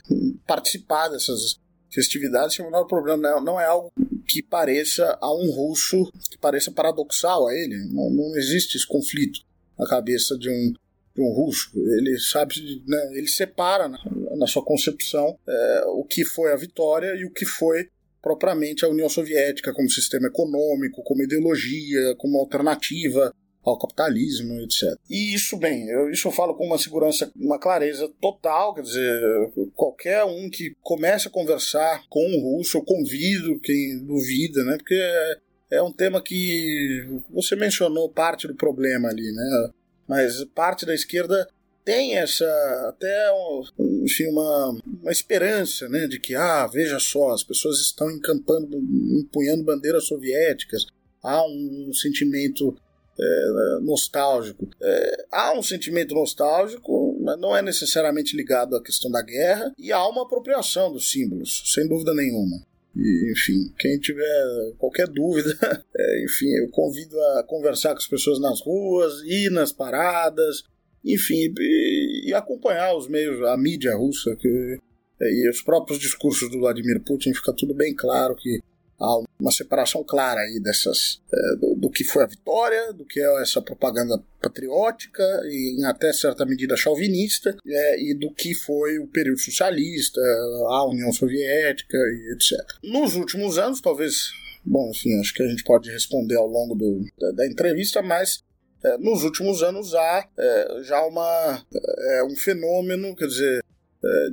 [0.46, 1.58] participar dessas
[1.90, 3.40] festividades sem o menor problema.
[3.40, 3.92] Não é algo
[4.26, 7.76] que pareça a um russo, que pareça paradoxal a ele.
[7.92, 9.40] Não, não existe esse conflito
[9.78, 10.72] na cabeça de um,
[11.14, 11.70] de um russo.
[11.74, 13.98] Ele sabe, né, ele separa na,
[14.36, 17.88] na sua concepção é, o que foi a vitória e o que foi
[18.22, 23.32] propriamente a União Soviética como sistema econômico, como ideologia, como alternativa
[23.64, 24.98] ao capitalismo, etc.
[25.10, 29.52] E isso, bem, eu, isso eu falo com uma segurança, uma clareza total, quer dizer,
[29.74, 34.94] qualquer um que comece a conversar com o russo, eu convido quem duvida, né, porque
[34.94, 35.38] é,
[35.72, 39.70] é um tema que você mencionou parte do problema ali, né,
[40.06, 41.46] mas parte da esquerda
[41.84, 42.44] tem essa
[42.86, 43.30] até
[43.78, 49.64] enfim, uma, uma esperança né, de que, ah, veja só, as pessoas estão encampando, empunhando
[49.64, 50.84] bandeiras soviéticas,
[51.22, 52.76] há um sentimento
[53.20, 54.68] é, nostálgico.
[54.80, 59.92] É, há um sentimento nostálgico, mas não é necessariamente ligado à questão da guerra, e
[59.92, 62.62] há uma apropriação dos símbolos, sem dúvida nenhuma.
[62.96, 65.56] E, enfim, quem tiver qualquer dúvida,
[65.96, 70.64] é, enfim, eu convido a conversar com as pessoas nas ruas, ir nas paradas,
[71.04, 74.78] enfim, e, e acompanhar os meios, a mídia russa que,
[75.20, 78.60] e os próprios discursos do Vladimir Putin, fica tudo bem claro que
[78.98, 83.20] há uma separação clara aí dessas é, do, do, que foi a vitória, do que
[83.20, 88.98] é essa propaganda patriótica e em até certa medida chauvinista é, e do que foi
[88.98, 92.58] o período socialista, a União Soviética e etc.
[92.82, 94.30] Nos últimos anos, talvez,
[94.64, 98.42] bom, enfim, acho que a gente pode responder ao longo do, da, da entrevista, mas
[98.82, 103.64] é, nos últimos anos há é, já uma, é, um fenômeno, quer dizer,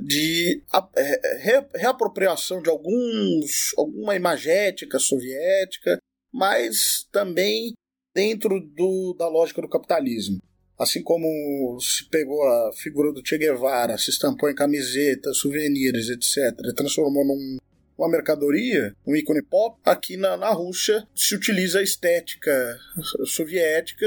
[0.02, 0.62] de
[0.96, 5.98] é, re, reapropriação de alguns, alguma imagética soviética,
[6.32, 7.74] mas também
[8.14, 10.38] dentro do, da lógica do capitalismo.
[10.78, 16.54] Assim como se pegou a figura do Che Guevara, se estampou em camisetas, souvenirs, etc.,
[16.74, 17.56] transformou num
[17.98, 22.78] uma mercadoria, um ícone pop, aqui na, na Rússia se utiliza a estética
[23.24, 24.06] soviética,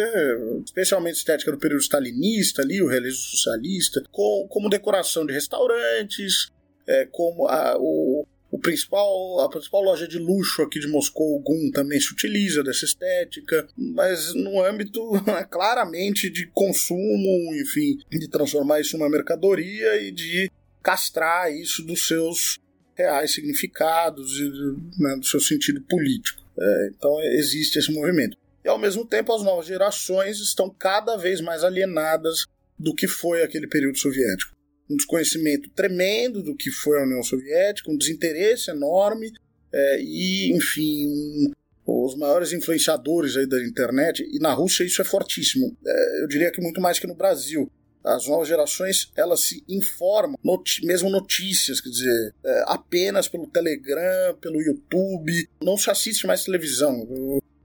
[0.64, 6.52] especialmente a estética do período stalinista, ali, o realismo socialista, com, como decoração de restaurantes,
[6.88, 11.42] é, como a, o, o principal, a principal loja de luxo aqui de Moscou, o
[11.42, 15.02] GUM, também se utiliza dessa estética, mas no âmbito
[15.50, 22.58] claramente de consumo, enfim, de transformar isso numa mercadoria e de castrar isso dos seus
[23.00, 26.44] reais significados e né, do seu sentido político.
[26.60, 28.38] É, então existe esse movimento.
[28.64, 32.46] E ao mesmo tempo as novas gerações estão cada vez mais alienadas
[32.78, 34.56] do que foi aquele período soviético.
[34.90, 39.32] Um desconhecimento tremendo do que foi a União Soviética, um desinteresse enorme
[39.72, 41.52] é, e, enfim, um,
[41.86, 45.78] os maiores influenciadores aí da internet, e na Rússia isso é fortíssimo.
[45.86, 47.72] É, eu diria que muito mais que no Brasil
[48.04, 54.36] as novas gerações elas se informam, noti mesmo notícias, quer dizer, é, apenas pelo Telegram,
[54.40, 57.08] pelo YouTube, não se assiste mais televisão.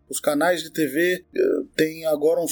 [0.08, 1.40] Os canais de TV é,
[1.76, 2.46] têm agora um,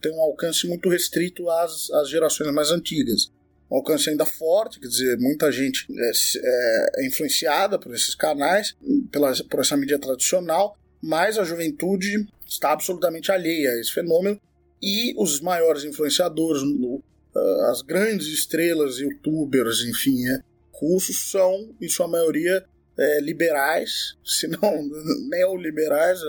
[0.00, 3.30] têm um alcance muito restrito às, às gerações mais antigas.
[3.70, 8.76] Um alcance ainda forte, quer dizer, muita gente é, é, é influenciada por esses canais,
[9.10, 14.40] pela, por essa mídia tradicional, mas a juventude está absolutamente alheia a esse fenômeno
[14.80, 16.62] e os maiores influenciadores,
[17.70, 20.40] as grandes estrelas, youtubers, enfim, é,
[20.72, 22.64] russos são, em sua maioria,
[22.98, 24.88] é, liberais, se não
[25.28, 26.20] neoliberais,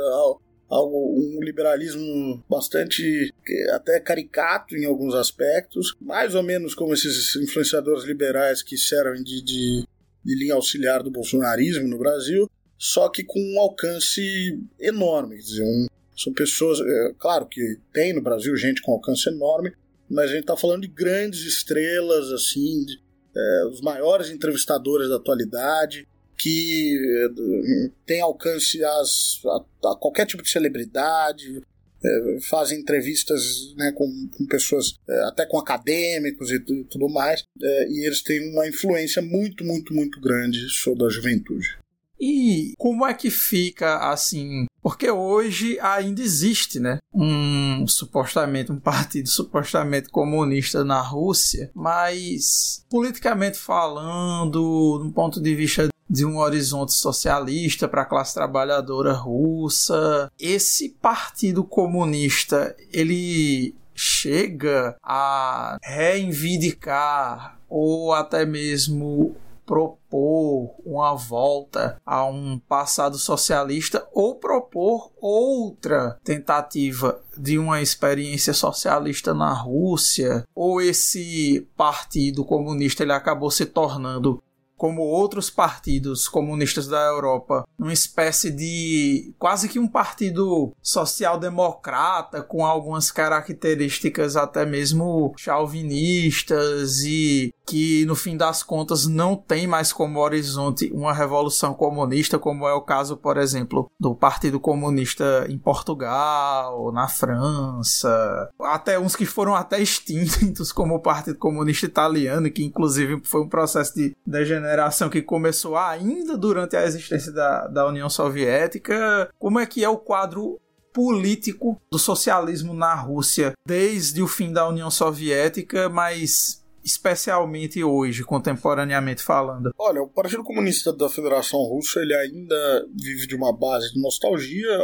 [0.69, 3.33] algo um liberalismo bastante
[3.71, 9.41] até caricato em alguns aspectos, mais ou menos como esses influenciadores liberais que servem de,
[9.41, 9.87] de,
[10.25, 15.37] de linha auxiliar do bolsonarismo no Brasil, só que com um alcance enorme.
[15.37, 19.71] Dizer, um, são pessoas, é, claro que tem no Brasil gente com alcance enorme,
[20.09, 22.99] mas a gente está falando de grandes estrelas, assim, de,
[23.35, 30.43] é, os maiores entrevistadores da atualidade, que é, tem alcance às, a, a, qualquer tipo
[30.43, 31.61] de celebridade,
[32.03, 37.89] é, fazem entrevistas né, com, com pessoas, é, até com acadêmicos e tudo mais, é,
[37.89, 41.77] e eles têm uma influência muito, muito, muito grande sobre a juventude.
[42.19, 44.65] E como é que fica assim?
[44.87, 46.99] Porque hoje ainda existe, né?
[47.13, 55.89] Um supostamente um partido supostamente comunista na Rússia, mas politicamente falando, do ponto de vista
[56.09, 65.77] de um horizonte socialista para a classe trabalhadora russa, esse partido comunista, ele chega a
[65.83, 69.35] reivindicar ou até mesmo
[69.67, 79.33] propor uma volta a um passado socialista ou propor outra tentativa de uma experiência socialista
[79.33, 84.41] na Rússia, ou esse partido comunista ele acabou se tornando
[84.77, 92.65] como outros partidos comunistas da Europa, uma espécie de quase que um partido social-democrata com
[92.65, 100.19] algumas características até mesmo chauvinistas e que no fim das contas não tem mais como
[100.19, 106.91] horizonte uma revolução comunista, como é o caso, por exemplo, do Partido Comunista em Portugal,
[106.93, 113.19] na França, até uns que foram até extintos, como o Partido Comunista Italiano, que inclusive
[113.25, 114.66] foi um processo de degeneração
[115.09, 119.29] que começou ainda durante a existência da, da União Soviética.
[119.37, 120.59] Como é que é o quadro
[120.93, 129.21] político do socialismo na Rússia desde o fim da União Soviética, mas especialmente hoje, contemporaneamente
[129.21, 129.71] falando?
[129.77, 134.77] Olha, o Partido Comunista da Federação Russa ele ainda vive de uma base de nostalgia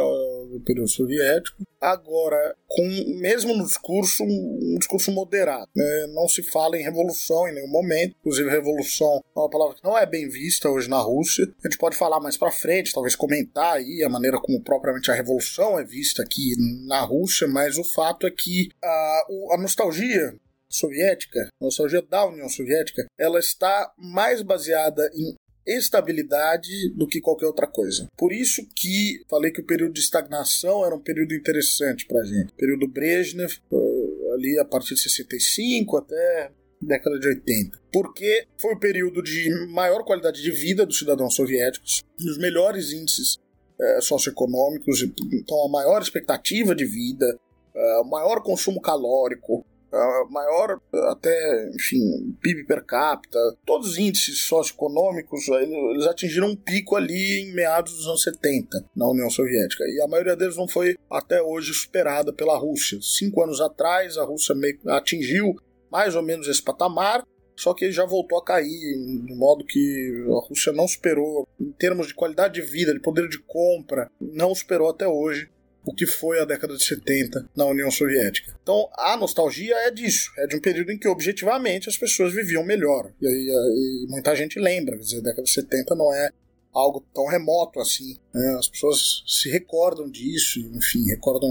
[0.52, 1.64] do período soviético.
[1.80, 2.82] Agora, com
[3.20, 5.68] mesmo no discurso, um discurso moderado.
[5.74, 6.06] Né?
[6.14, 8.16] Não se fala em revolução em nenhum momento.
[8.20, 11.46] Inclusive, revolução é uma palavra que não é bem vista hoje na Rússia.
[11.64, 15.14] A gente pode falar mais para frente, talvez comentar aí a maneira como propriamente a
[15.14, 16.54] revolução é vista aqui
[16.86, 20.34] na Rússia, mas o fato é que a, a nostalgia
[20.74, 25.34] soviética, nostalgia da União Soviética, ela está mais baseada em
[25.66, 28.08] estabilidade do que qualquer outra coisa.
[28.18, 32.52] Por isso que falei que o período de estagnação era um período interessante para gente.
[32.52, 37.80] O período Brezhnev, eh, ali a partir de 65 até década de 80.
[37.92, 43.38] Porque foi o período de maior qualidade de vida dos cidadãos soviéticos, os melhores índices
[43.80, 47.38] é, socioeconômicos, então a maior expectativa de vida,
[47.74, 49.64] é, maior consumo calórico,
[50.30, 50.80] maior
[51.10, 57.54] até, enfim, PIB per capita, todos os índices socioeconômicos, eles atingiram um pico ali em
[57.54, 59.84] meados dos anos 70 na União Soviética.
[59.84, 62.98] E a maioria deles não foi até hoje superada pela Rússia.
[63.00, 64.54] Cinco anos atrás, a Rússia
[64.88, 65.54] atingiu
[65.90, 67.24] mais ou menos esse patamar,
[67.56, 72.08] só que já voltou a cair, de modo que a Rússia não superou, em termos
[72.08, 75.48] de qualidade de vida, de poder de compra, não superou até hoje
[75.84, 78.56] o que foi a década de 70 na União Soviética.
[78.62, 82.64] Então, a nostalgia é disso, é de um período em que objetivamente as pessoas viviam
[82.64, 83.12] melhor.
[83.20, 86.30] E, e, e muita gente lembra, quer dizer, a década de 70 não é
[86.74, 88.16] algo tão remoto assim.
[88.34, 88.56] Né?
[88.58, 91.50] As pessoas se recordam disso, enfim, recordam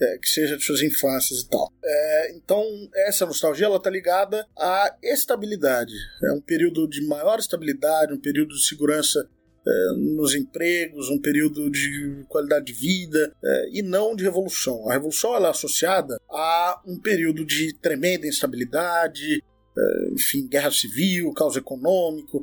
[0.00, 1.72] é, que seja de suas infâncias e tal.
[1.84, 2.64] É, então,
[2.94, 5.94] essa nostalgia ela está ligada à estabilidade.
[6.22, 9.28] É um período de maior estabilidade, um período de segurança
[9.66, 14.88] é, nos empregos, um período de qualidade de vida é, e não de revolução.
[14.88, 19.42] A revolução ela é associada a um período de tremenda instabilidade,
[19.76, 22.42] é, enfim, guerra civil, caos econômico.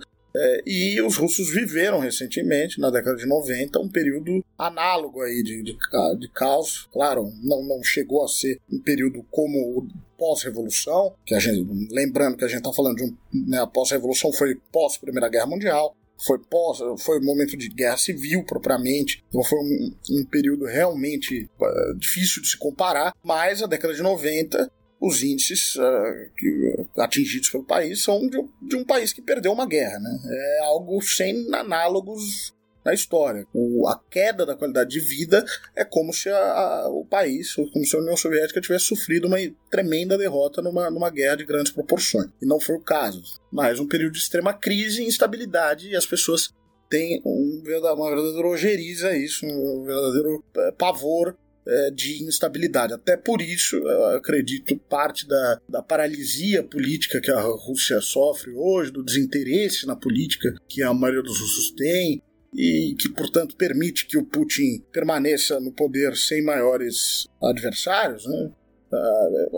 [0.66, 5.74] E os russos viveram recentemente, na década de 90, um período análogo aí de, de,
[5.74, 6.88] de caos.
[6.94, 9.88] Claro, não, não chegou a ser um período como o
[10.20, 13.18] pós-revolução, que a gente, lembrando que a gente está falando de um,
[13.48, 17.98] né, a pós-revolução foi pós Primeira Guerra Mundial, foi pós, foi um momento de guerra
[17.98, 23.68] civil propriamente, então foi um, um período realmente uh, difícil de se comparar, mas a
[23.68, 29.22] década de 90 os índices uh, atingidos pelo país são de, de, um país que
[29.22, 30.20] perdeu uma guerra, né?
[30.30, 32.54] É algo sem análogos
[32.84, 33.46] na história.
[33.54, 35.44] O, a queda da qualidade de vida
[35.76, 39.38] é como se a, a, o país, como se a União Soviética tivesse sofrido uma
[39.70, 42.30] tremenda derrota numa, numa guerra de grandes proporções.
[42.42, 43.22] E não foi o caso.
[43.52, 46.54] Mas um período de extrema crise e instabilidade, e as pessoas
[46.90, 52.94] tem um, uma verdadeira ojeriza isso, um verdadeiro é, pavor é, de instabilidade.
[52.94, 58.92] Até por isso, eu acredito, parte da, da paralisia política que a Rússia sofre hoje,
[58.92, 62.24] do desinteresse na política que a maioria dos russos tem,
[62.54, 68.52] e que, portanto, permite que o Putin permaneça no poder sem maiores adversários, né?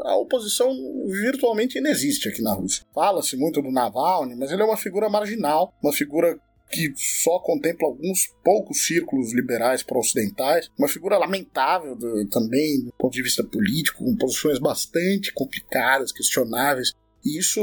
[0.03, 0.69] A oposição
[1.07, 2.85] virtualmente inexiste aqui na Rússia.
[2.93, 6.37] Fala-se muito do Navalny, mas ele é uma figura marginal, uma figura
[6.69, 13.13] que só contempla alguns poucos círculos liberais para-ocidentais, uma figura lamentável do, também do ponto
[13.13, 16.93] de vista político, com posições bastante complicadas, questionáveis.
[17.23, 17.61] E isso,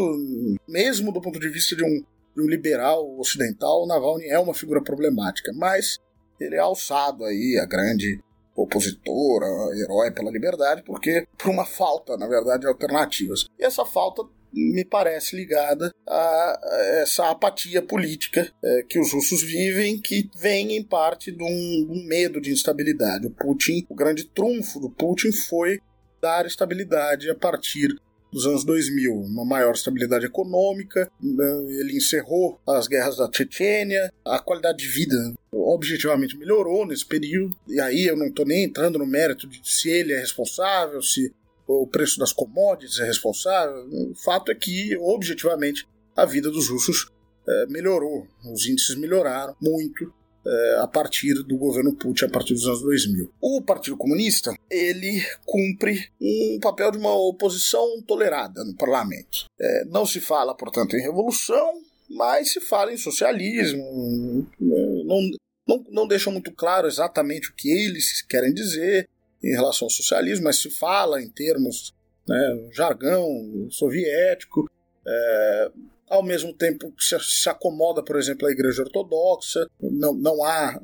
[0.68, 2.02] mesmo do ponto de vista de um,
[2.40, 5.98] um liberal ocidental, Navalny é uma figura problemática, mas
[6.40, 8.20] ele é alçado aí a grande
[8.54, 13.46] opositora, herói pela liberdade, porque por uma falta, na verdade, de alternativas.
[13.58, 14.22] E essa falta
[14.52, 16.60] me parece ligada a
[17.02, 22.40] essa apatia política é, que os russos vivem, que vem em parte de um, medo
[22.40, 23.26] de instabilidade.
[23.26, 25.78] O Putin, o grande trunfo do Putin foi
[26.20, 27.94] dar estabilidade a partir
[28.32, 34.38] dos anos 2000, uma maior estabilidade econômica, né, ele encerrou as guerras da Chechênia, a
[34.38, 35.16] qualidade de vida
[35.50, 39.88] objetivamente melhorou nesse período, e aí eu não estou nem entrando no mérito de se
[39.88, 41.32] ele é responsável, se
[41.66, 43.86] o preço das commodities é responsável.
[44.10, 47.10] O fato é que, objetivamente, a vida dos russos
[47.46, 50.12] é, melhorou, os índices melhoraram muito
[50.46, 53.32] é, a partir do governo Putin, a partir dos anos 2000.
[53.40, 59.46] O Partido Comunista, ele cumpre um papel de uma oposição tolerada no parlamento.
[59.60, 65.30] É, não se fala, portanto, em revolução, mas se fala em socialismo, não,
[65.66, 69.08] não, não deixam muito claro exatamente o que eles querem dizer,
[69.42, 71.94] em relação ao socialismo, mas se fala em termos,
[72.26, 74.68] né, jargão soviético,
[75.06, 75.70] é,
[76.10, 79.68] ao mesmo tempo que se, acomoda, por exemplo, a Igreja Ortodoxa.
[79.80, 80.80] Não, não há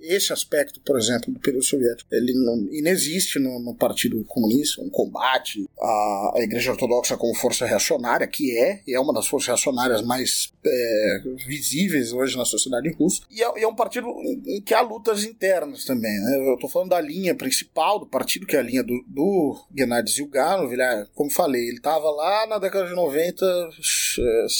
[0.00, 2.12] esse aspecto, por exemplo, do período soviético.
[2.12, 7.66] Ele não inexiste no, no Partido Comunista, um combate à, à, Igreja Ortodoxa como força
[7.66, 12.90] reacionária, que é, e é uma das forças reacionárias mais é, visíveis hoje na sociedade
[12.90, 13.22] russa.
[13.30, 14.08] E é, é um partido
[14.46, 16.18] em, que há lutas internas também.
[16.20, 16.48] Né?
[16.48, 20.10] Eu estou falando da linha principal do partido, que é a linha do, do Gennady
[20.10, 20.72] Zyuganov.
[20.72, 23.44] Ele, é, como falei, ele estava lá na década de 90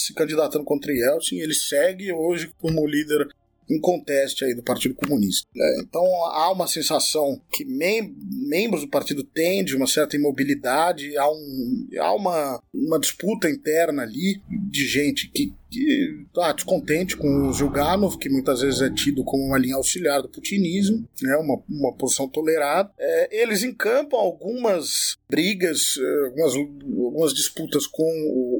[0.04, 3.28] se candidatando contra Yeltsin, ele segue hoje como líder
[3.68, 5.48] em conteste aí do Partido Comunista.
[5.54, 5.82] Né?
[5.82, 8.14] Então há uma sensação que mem
[8.46, 14.02] membros do partido têm de uma certa imobilidade, há, um, há uma, uma disputa interna
[14.02, 14.40] ali
[14.70, 19.58] de gente que está descontente com o Zilganov, que muitas vezes é tido como uma
[19.58, 22.90] linha auxiliar do putinismo, né, uma, uma posição tolerada.
[22.98, 26.54] É, eles encampam algumas brigas, é, algumas,
[27.14, 28.02] algumas disputas com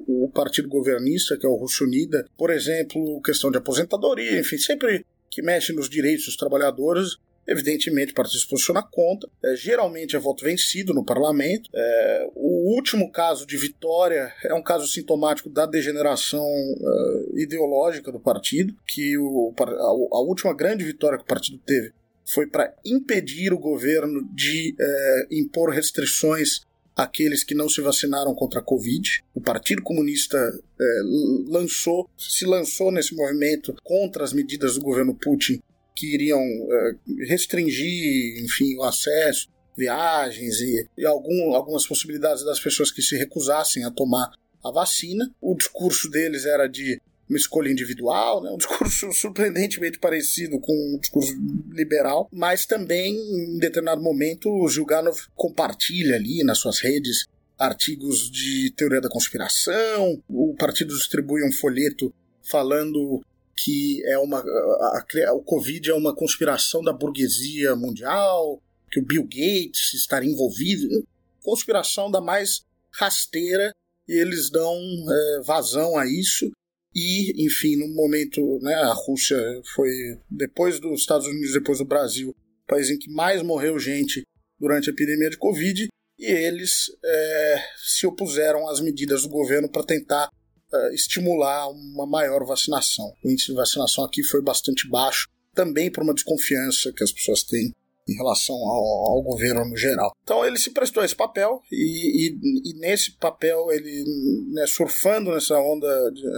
[0.07, 4.57] o, o partido governista, que é o Russo Unida, por exemplo, questão de aposentadoria, enfim,
[4.57, 9.29] sempre que mexe nos direitos dos trabalhadores, Evidentemente, o partido se posiciona contra.
[9.45, 11.69] É, geralmente é voto vencido no parlamento.
[11.75, 18.19] É, o último caso de vitória é um caso sintomático da degeneração uh, ideológica do
[18.19, 21.93] partido, que o, a, a, última grande vitória que o partido teve
[22.25, 26.63] foi para impedir o governo de uh, impor restrições
[26.97, 29.22] àqueles que não se vacinaram contra a Covid.
[29.34, 35.61] O Partido Comunista uh, lançou, se lançou nesse movimento contra as medidas do governo Putin
[35.97, 42.90] que iriam uh, restringir, enfim, o acesso, viagens e, e algum, algumas possibilidades das pessoas
[42.90, 44.32] que se recusassem a tomar
[44.62, 45.30] a vacina.
[45.40, 48.51] O discurso deles era de uma escolha individual, né?
[48.51, 51.33] um discurso surpreendentemente parecido com um discurso
[51.70, 57.27] liberal, mas também, em determinado momento, o Zilganov compartilha ali nas suas redes
[57.59, 62.12] artigos de teoria da conspiração, o partido distribui um folheto
[62.43, 63.22] falando
[63.57, 68.61] que é uma a, a, o Covid é uma conspiração da burguesia mundial,
[68.91, 71.07] que o Bill Gates estaria envolvido,
[71.43, 73.72] conspiração da mais rasteira,
[74.09, 76.51] e eles dão é, vazão a isso.
[76.95, 79.36] E, enfim, no momento, né, a Rússia
[79.74, 79.90] foi,
[80.30, 84.22] depois dos Estados Unidos, depois do Brasil, o país em que mais morreu gente
[84.59, 85.88] durante a epidemia de Covid,
[86.18, 90.28] e eles é, se opuseram às medidas do governo para tentar
[90.72, 93.12] uh, estimular uma maior vacinação.
[93.24, 97.42] O índice de vacinação aqui foi bastante baixo, também por uma desconfiança que as pessoas
[97.42, 97.72] têm
[98.07, 100.13] em relação ao, ao, governo no geral.
[100.23, 104.05] Então ele se prestou a esse papel e, e, e nesse papel ele,
[104.53, 105.89] né, surfando nessa onda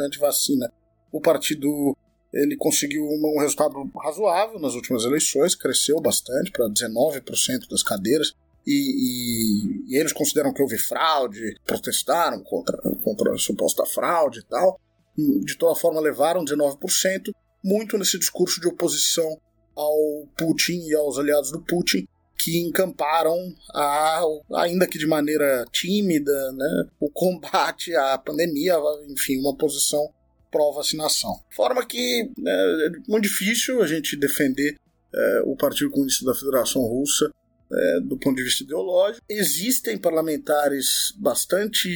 [0.06, 0.72] antivacina,
[1.10, 1.96] o partido
[2.32, 8.32] ele conseguiu um, um resultado razoável nas últimas eleições, cresceu bastante para 19% das cadeiras.
[8.66, 14.44] E, e, e, eles consideram que houve fraude, protestaram contra, contra a suposta fraude e
[14.44, 14.78] tal.
[15.16, 17.32] De toda forma, levaram 19%,
[17.64, 19.40] muito nesse discurso de oposição
[19.76, 22.06] ao Putin e aos aliados do Putin,
[22.38, 24.22] que encamparam, a,
[24.56, 28.74] ainda que de maneira tímida, né, o combate à pandemia,
[29.08, 30.08] enfim, uma posição
[30.50, 31.34] pró-vacinação.
[31.50, 32.52] Forma que né,
[32.86, 34.76] é muito difícil a gente defender
[35.14, 37.30] é, o Partido Comunista da Federação Russa
[37.72, 39.24] é, do ponto de vista ideológico.
[39.28, 41.88] Existem parlamentares bastante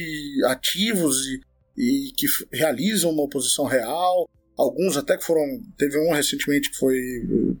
[0.45, 1.39] ativos e,
[1.77, 4.29] e que realizam uma oposição real.
[4.61, 5.59] Alguns até que foram.
[5.75, 6.99] Teve um recentemente que foi.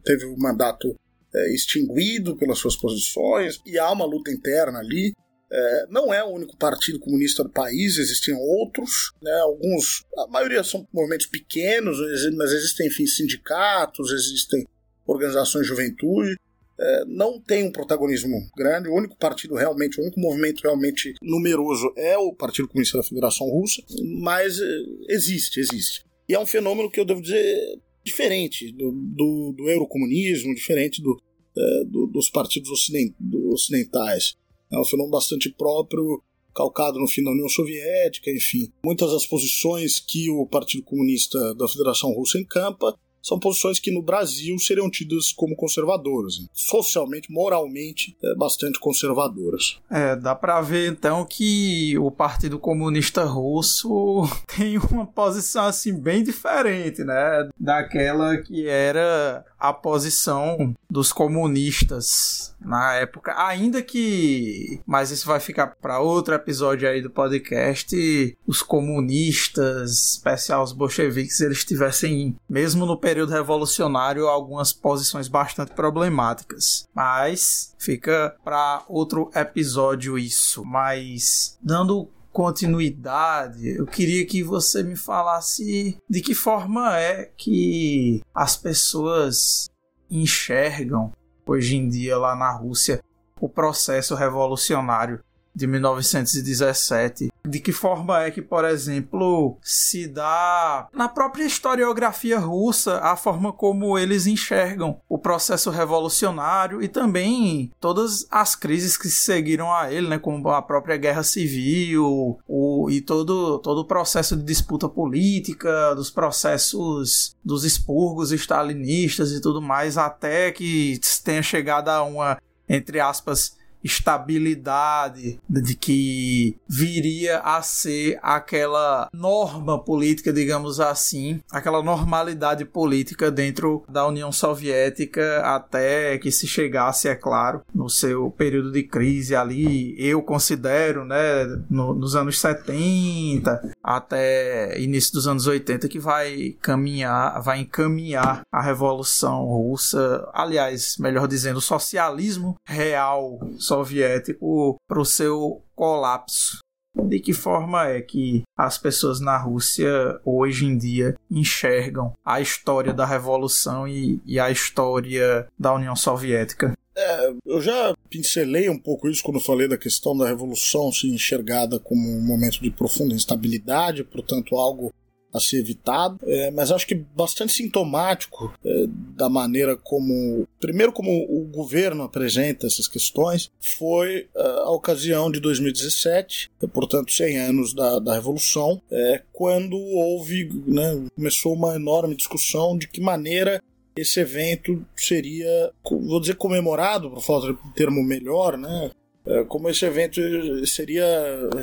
[0.05, 0.95] teve o mandato
[1.33, 5.13] é, extinguido pelas suas posições, e há uma luta interna ali.
[5.53, 10.63] É, não é o único partido comunista do país, existem outros, né, alguns, a maioria
[10.63, 11.97] são movimentos pequenos,
[12.37, 14.65] mas existem, enfim, sindicatos, existem
[15.05, 16.37] organizações de juventude,
[16.79, 21.91] é, não tem um protagonismo grande, o único partido realmente, o único movimento realmente numeroso
[21.97, 23.81] é o Partido Comunista da Federação Russa,
[24.21, 24.65] mas é,
[25.09, 26.05] existe, existe.
[26.31, 31.21] E é um fenômeno que eu devo dizer diferente do, do, do eurocomunismo, diferente do,
[31.57, 33.13] é, do, dos partidos ocident,
[33.49, 34.37] ocidentais.
[34.71, 36.23] É um fenômeno bastante próprio,
[36.55, 38.71] calcado no fim da União Soviética, enfim.
[38.81, 44.01] Muitas das posições que o Partido Comunista da Federação Russa encampa são posições que no
[44.01, 49.79] Brasil seriam tidas como conservadoras, socialmente, moralmente, é, bastante conservadoras.
[49.89, 54.23] É, dá para ver então que o Partido Comunista Russo
[54.55, 62.95] tem uma posição assim bem diferente, né, daquela que era a posição dos comunistas na
[62.95, 70.13] época, ainda que, mas isso vai ficar para outro episódio aí do podcast, os comunistas,
[70.13, 76.87] especial os bolcheviques, eles tivessem mesmo no período revolucionário algumas posições bastante problemáticas.
[76.93, 80.65] Mas fica para outro episódio isso.
[80.65, 88.55] Mas dando continuidade, eu queria que você me falasse de que forma é que as
[88.55, 89.69] pessoas
[90.09, 91.11] enxergam
[91.45, 93.01] hoje em dia lá na Rússia
[93.39, 95.19] o processo revolucionário
[95.53, 97.31] de 1917.
[97.43, 103.51] De que forma é que, por exemplo, se dá na própria historiografia russa a forma
[103.51, 109.91] como eles enxergam o processo revolucionário e também todas as crises que se seguiram a
[109.91, 114.87] ele, né, como a própria guerra civil o, e todo, todo o processo de disputa
[114.87, 122.37] política, dos processos dos expurgos stalinistas e tudo mais, até que tenha chegado a uma,
[122.69, 132.65] entre aspas, estabilidade de que viria a ser aquela norma política, digamos assim, aquela normalidade
[132.65, 138.83] política dentro da União Soviética até que se chegasse, é claro, no seu período de
[138.83, 145.99] crise ali, eu considero, né, no, nos anos 70 até início dos anos 80 que
[145.99, 153.39] vai caminhar, vai encaminhar a Revolução Russa, aliás, melhor dizendo, o socialismo real
[153.71, 156.59] soviético para o seu colapso.
[156.93, 162.93] De que forma é que as pessoas na Rússia hoje em dia enxergam a história
[162.93, 166.73] da Revolução e, e a história da União Soviética?
[166.93, 171.79] É, eu já pincelei um pouco isso quando falei da questão da Revolução ser enxergada
[171.79, 174.91] como um momento de profunda instabilidade, portanto, algo
[175.33, 181.11] a ser evitado, é, mas acho que bastante sintomático é, da maneira como, primeiro, como
[181.11, 187.73] o governo apresenta essas questões, foi é, a ocasião de 2017, é, portanto, 100 anos
[187.73, 193.61] da, da Revolução, é, quando houve, né, começou uma enorme discussão de que maneira
[193.95, 198.91] esse evento seria, vou dizer, comemorado, por falta de um termo melhor, né?
[199.25, 200.19] É, como esse evento
[200.65, 201.05] seria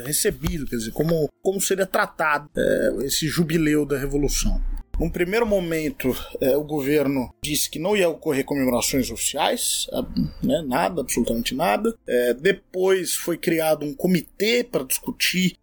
[0.05, 4.61] recebido, quer dizer, como, como seria tratado é, esse jubileu da Revolução.
[4.99, 9.87] Num primeiro momento, é, o governo disse que não ia ocorrer comemorações oficiais,
[10.43, 11.95] né, nada, absolutamente nada.
[12.05, 15.57] É, depois foi criado um comitê para discutir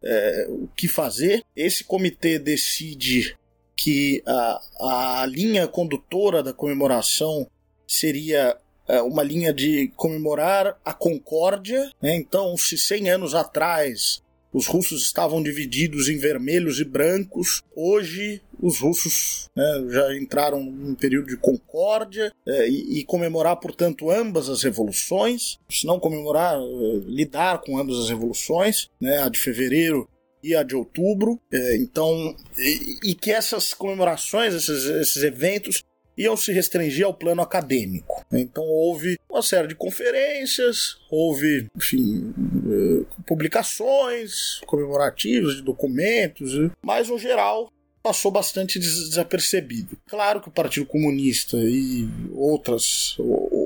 [0.48, 1.44] o que fazer.
[1.54, 3.36] Esse comitê decide
[3.76, 4.62] que a,
[5.22, 7.46] a linha condutora da comemoração
[7.86, 8.58] seria
[9.04, 11.92] uma linha de comemorar a concórdia.
[12.02, 12.16] Né?
[12.16, 14.22] Então, se 100 anos atrás
[14.56, 20.96] os russos estavam divididos em vermelhos e brancos, hoje os russos né, já entraram num
[20.96, 26.62] período de concórdia é, e, e, comemorar, portanto, ambas as revoluções, se não comemorar, é,
[27.06, 30.08] lidar com ambas as revoluções, né, a de fevereiro
[30.42, 31.38] e a de outubro.
[31.52, 35.84] É, então, e, e, que essas comemorações, esses, esses eventos,
[36.18, 38.26] iam se restringir ao plano acadêmico.
[38.32, 42.34] Então houve uma série de conferências, houve, enfim,
[42.70, 47.70] eh, publicações comemorativas de documentos, mas no geral
[48.06, 49.98] passou bastante desapercebido.
[50.06, 53.16] Claro que o Partido Comunista e outras,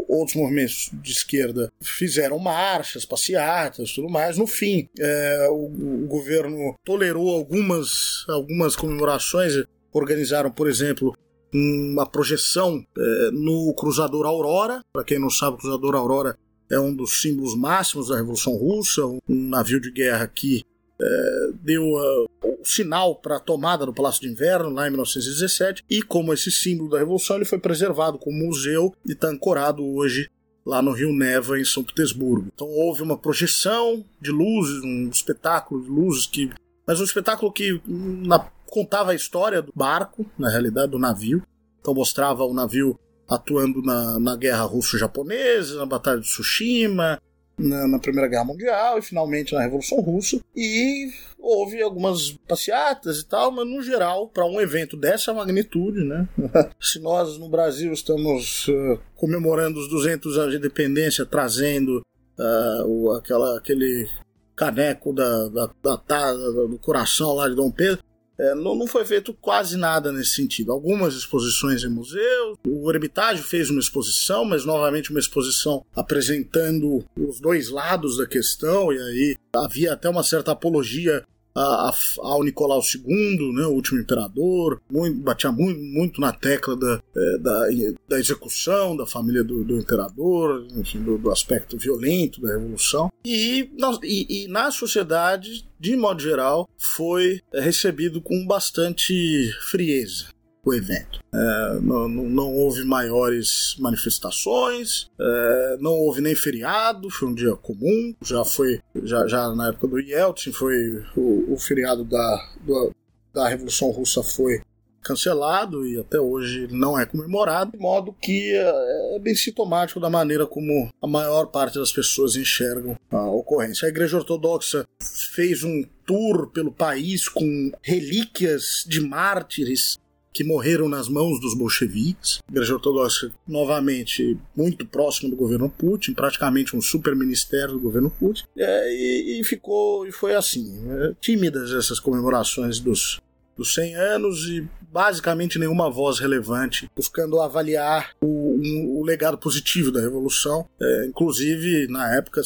[0.07, 4.37] outros movimentos de esquerda fizeram marchas, passeatas, tudo mais.
[4.37, 9.55] No fim, é, o, o, governo tolerou algumas, algumas comemorações,
[9.91, 11.13] organizaram, por exemplo,
[11.53, 14.81] uma projeção é, no Cruzador Aurora.
[14.93, 16.37] Para quem não sabe, o Cruzador Aurora
[16.69, 20.63] é um dos símbolos máximos da Revolução Russa, um navio de guerra que
[21.01, 25.85] é, deu uh, o sinal para a tomada do Palácio de Inverno lá em 1917
[25.89, 30.29] e como esse símbolo da Revolução ele foi preservado como museu e está ancorado hoje
[30.65, 32.49] lá no Rio Neva em São Petersburgo.
[32.53, 36.49] Então houve uma projeção de luzes, um espetáculo de luzes que,
[36.85, 41.43] mas um espetáculo que na, contava a história do barco, na realidade do navio.
[41.79, 47.21] Então mostrava o navio atuando na, na guerra russo-japonesa, na Batalha de Tsushima,
[47.57, 50.39] na, na, Primeira Guerra Mundial e finalmente na Revolução Russa.
[50.55, 56.27] E houve algumas passeatas e tal, mas no geral, para um evento dessa magnitude, né?
[56.81, 62.01] Se nós no Brasil estamos uh, comemorando os 200 anos de independência, trazendo
[62.37, 64.09] uh, o, aquela, aquele
[64.55, 68.03] caneco da, da, da, da, do coração lá de Dom Pedro,
[68.39, 70.71] é, não, não, foi feito quase nada nesse sentido.
[70.71, 77.41] Algumas exposições em museus, o Hermitage fez uma exposição, mas novamente uma exposição apresentando os
[77.41, 81.23] dois lados da questão, e aí havia até uma certa apologia
[81.59, 87.01] a, ao Nicolau II, né, o último imperador, muito, batia muito, muito na tecla da,
[87.15, 87.67] é, da,
[88.07, 93.11] da, execução da família do, do imperador, enfim, do, do, aspecto violento da revolução.
[93.25, 93.69] E,
[94.03, 100.38] e, e, na sociedade, de modo geral, foi recebido com bastante frieza
[100.69, 101.19] o evento.
[101.33, 108.15] É, não, não, houve maiores manifestações, é, não houve nem feriado, foi um dia comum.
[108.23, 112.93] Já foi, já, já na época do Yeltsin, foi o, o feriado da, do,
[113.33, 114.61] da Revolução Russa foi
[115.01, 120.09] cancelado e até hoje não é comemorado, de modo que é, é bem sintomático da
[120.09, 123.85] maneira como a maior parte das pessoas enxergam a ocorrência.
[123.85, 129.97] A Igreja Ortodoxa fez um tour pelo país com relíquias de mártires
[130.39, 132.39] que morreram nas mãos dos bolcheviques.
[132.47, 138.09] A Igreja Ortodoxa, novamente, muito próximo do governo Putin, praticamente um super ministério do governo
[138.09, 138.45] Putin.
[138.57, 143.19] É, e, e, ficou, e foi assim, é, tímidas essas comemorações dos,
[143.57, 149.91] dos 100 anos e basicamente nenhuma voz relevante buscando avaliar o, um, o legado positivo
[149.91, 150.65] da Revolução.
[150.81, 152.41] É, inclusive, na época,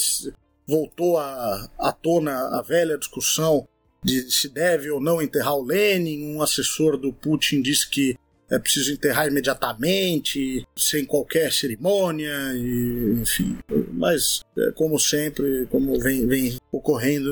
[0.67, 3.67] voltou à, à tona a velha discussão
[4.03, 6.35] de se deve ou não enterrar o Lenin.
[6.35, 8.17] Um assessor do Putin disse que
[8.49, 13.57] é preciso enterrar imediatamente, sem qualquer cerimônia, e, enfim.
[13.91, 17.31] Mas, é, como sempre, como vem, vem ocorrendo,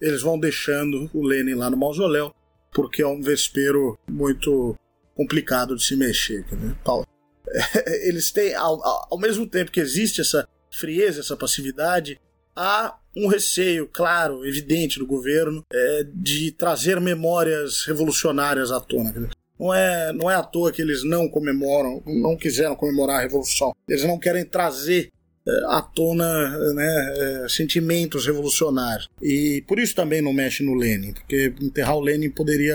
[0.00, 2.34] eles, vão deixando o Lenin lá no mausoléu,
[2.72, 4.74] porque é um vespeiro muito
[5.14, 6.44] complicado de se mexer.
[6.50, 7.06] Né, Paulo?
[8.02, 8.80] Eles têm, ao,
[9.10, 12.18] ao mesmo tempo que existe essa frieza, essa passividade,
[12.56, 19.30] há um receio, claro, evidente do governo é, de trazer memórias revolucionárias à tona.
[19.58, 23.74] Não é, não é à toa que eles não comemoram, não quiseram comemorar a Revolução.
[23.88, 25.10] Eles não querem trazer
[25.46, 29.08] é, à tona né, é, sentimentos revolucionários.
[29.22, 32.74] E por isso também não mexe no Lenin, porque enterrar o Lenin poderia,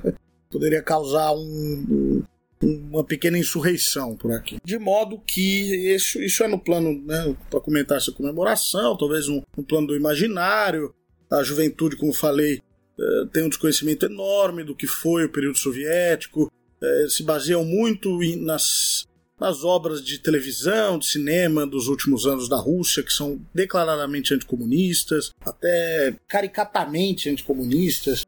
[0.50, 2.22] poderia causar um,
[2.62, 4.58] uma pequena insurreição por aqui.
[4.64, 9.42] De modo que isso, isso é no plano, né, para comentar essa comemoração, talvez um,
[9.56, 10.94] um, plano do imaginário.
[11.30, 12.60] A juventude, como falei,
[12.98, 16.50] eh, tem um desconhecimento enorme do que foi o período soviético,
[16.82, 19.06] eh, se baseiam muito nas
[19.38, 25.32] nas obras de televisão, de cinema dos últimos anos da Rússia, que são declaradamente anticomunistas,
[25.44, 28.24] até caricatamente anticomunistas.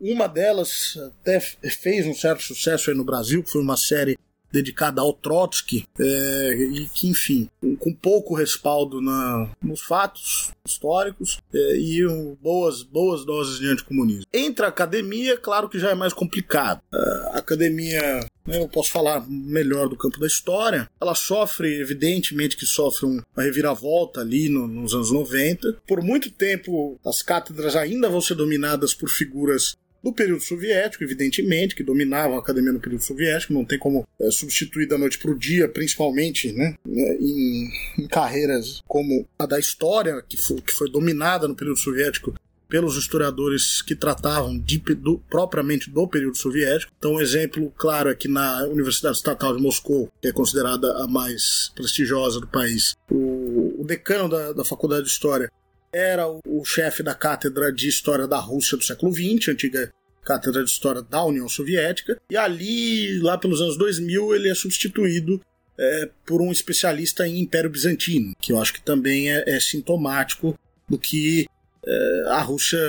[0.00, 4.16] Uma delas até fez um certo sucesso aí no Brasil, que foi uma série
[4.56, 11.76] dedicada ao Trotsky, é, e que, enfim, com pouco respaldo na, nos fatos históricos é,
[11.76, 14.24] e um, boas, boas doses de anticomunismo.
[14.32, 16.80] Entre a academia, claro que já é mais complicado.
[16.90, 22.64] A academia né, eu posso falar melhor do campo da história, ela sofre, evidentemente que
[22.64, 25.78] sofre uma reviravolta ali no, nos anos 90.
[25.86, 29.76] Por muito tempo, as cátedras ainda vão ser dominadas por figuras
[30.06, 34.30] do período soviético, evidentemente, que dominavam a academia no período soviético, não tem como é,
[34.30, 40.22] substituir da noite para o dia, principalmente né, em, em, carreiras como a da história,
[40.22, 42.34] que foi, que foi dominada no período soviético
[42.68, 46.92] pelos historiadores que tratavam de, do, propriamente do período soviético.
[46.96, 51.08] Então, um exemplo claro é que na Universidade Estatal de Moscou, que é considerada a
[51.08, 55.50] mais prestigiosa do país, o, o decano da, da Faculdade de História
[55.96, 59.90] era o, o chefe da cátedra de História da Rússia do século XX, antiga
[60.26, 65.40] cátedra de História da União Soviética, e ali, lá pelos anos 2000, ele é substituído
[65.78, 70.58] é, por um especialista em Império Bizantino, que eu acho que também é, é sintomático
[70.88, 71.46] do que
[71.86, 72.80] é, a Rússia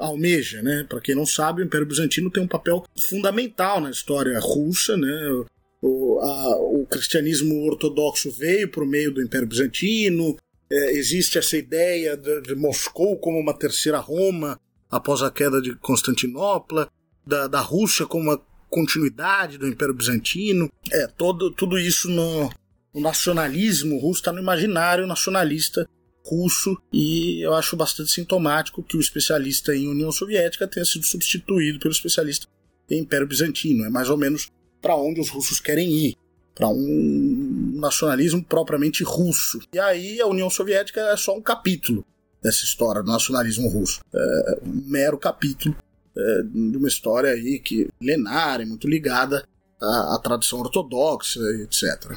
[0.00, 0.62] almeja.
[0.62, 0.86] Né?
[0.88, 4.96] Para quem não sabe, o Império Bizantino tem um papel fundamental na história russa.
[4.96, 5.44] Né?
[5.82, 10.36] O, a, o cristianismo ortodoxo veio por meio do Império Bizantino,
[10.70, 14.58] é, existe essa ideia de, de, Moscou como uma terceira Roma
[14.90, 16.88] após a queda de Constantinopla,
[17.26, 20.70] da, da Rússia como uma continuidade do Império Bizantino.
[20.90, 22.50] É, todo, tudo isso no,
[22.94, 25.88] no nacionalismo russo está no imaginário nacionalista
[26.24, 31.78] russo e eu acho bastante sintomático que o especialista em União Soviética tenha sido substituído
[31.78, 32.48] pelo especialista
[32.90, 33.84] em Império Bizantino.
[33.84, 34.50] É mais ou menos
[34.82, 36.16] para onde os russos querem ir
[36.54, 39.60] para um nacionalismo propriamente russo.
[39.72, 42.04] E aí a União Soviética é só um capítulo
[42.46, 44.00] dessa história do nacionalismo russo.
[44.14, 45.76] É um mero capítulo
[46.16, 49.44] é, de uma história aí que lenária, muito ligada
[49.80, 52.16] à, à tradição ortodoxa, etc.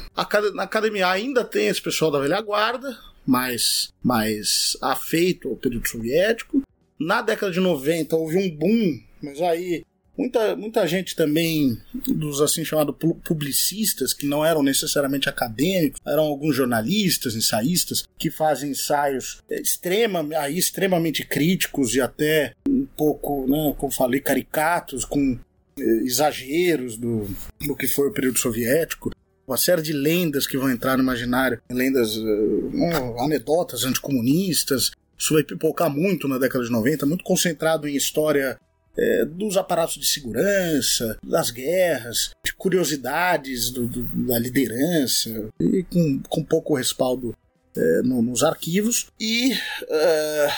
[0.54, 6.62] Na academia ainda tem esse pessoal da velha guarda, mais, mais afeito ao período soviético.
[6.98, 9.84] Na década de 90 houve um boom, mas aí
[10.20, 12.94] Muita, muita gente também, dos assim chamados
[13.24, 20.58] publicistas, que não eram necessariamente acadêmicos, eram alguns jornalistas, ensaístas, que fazem ensaios extrema, aí,
[20.58, 25.38] extremamente críticos e até um pouco, né, como falei, caricatos, com
[25.78, 27.26] eh, exageros do,
[27.66, 29.10] do que foi o período soviético
[29.48, 34.92] uma série de lendas que vão entrar no imaginário, lendas, uh, anedotas anticomunistas.
[35.18, 38.56] Isso vai pipocar muito na década de 90, muito concentrado em história
[39.00, 46.20] é, dos aparatos de segurança, das guerras, de curiosidades do, do, da liderança, e com,
[46.28, 47.34] com pouco respaldo
[47.74, 49.06] é, no, nos arquivos.
[49.18, 49.52] E
[49.88, 50.48] é,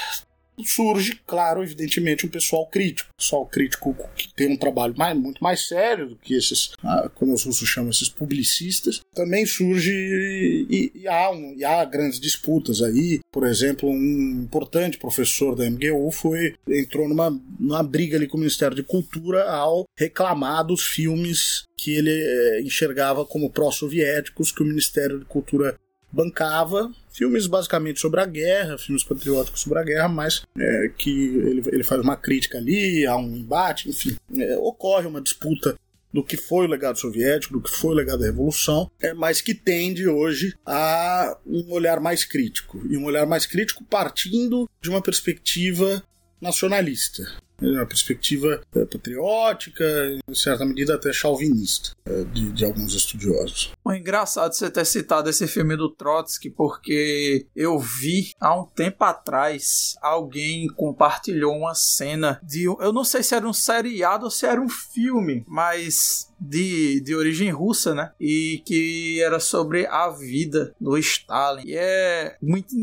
[0.70, 3.10] surge, claro, evidentemente, um pessoal crítico.
[3.16, 7.34] Pessoal crítico que tem um trabalho mais, muito mais sério do que esses, ah, como
[7.34, 9.00] os russos chamam, esses publicistas.
[9.14, 13.20] Também surge e, e, há um, e há grandes disputas aí.
[13.30, 18.40] Por exemplo, um importante professor da MGU foi, entrou numa, numa briga ali com o
[18.40, 24.66] Ministério de Cultura ao reclamar dos filmes que ele eh, enxergava como pró-soviéticos que o
[24.66, 25.76] Ministério de Cultura
[26.12, 31.62] bancava filmes basicamente sobre a guerra, filmes patrióticos sobre a guerra, mas é, que ele,
[31.72, 35.76] ele faz uma crítica ali, há um embate, enfim, é, ocorre uma disputa
[36.12, 39.40] do que foi o legado soviético, do que foi o legado da Revolução, é, mas
[39.40, 42.82] que tende hoje a um olhar mais crítico.
[42.88, 46.02] E um olhar mais crítico partindo de uma perspectiva
[46.38, 47.24] nacionalista
[47.70, 49.84] uma perspectiva é, patriótica,
[50.28, 53.72] em certa medida até chauvinista, é, de, de alguns estudiosos.
[53.88, 59.04] É engraçado você ter citado esse filme do Trotsky, porque eu vi há um tempo
[59.04, 62.64] atrás alguém compartilhou uma cena de.
[62.64, 67.14] Eu não sei se era um seriado ou se era um filme, mas de, de
[67.14, 68.12] origem russa, né?
[68.20, 71.62] E que era sobre a vida do Stalin.
[71.64, 72.74] E é muito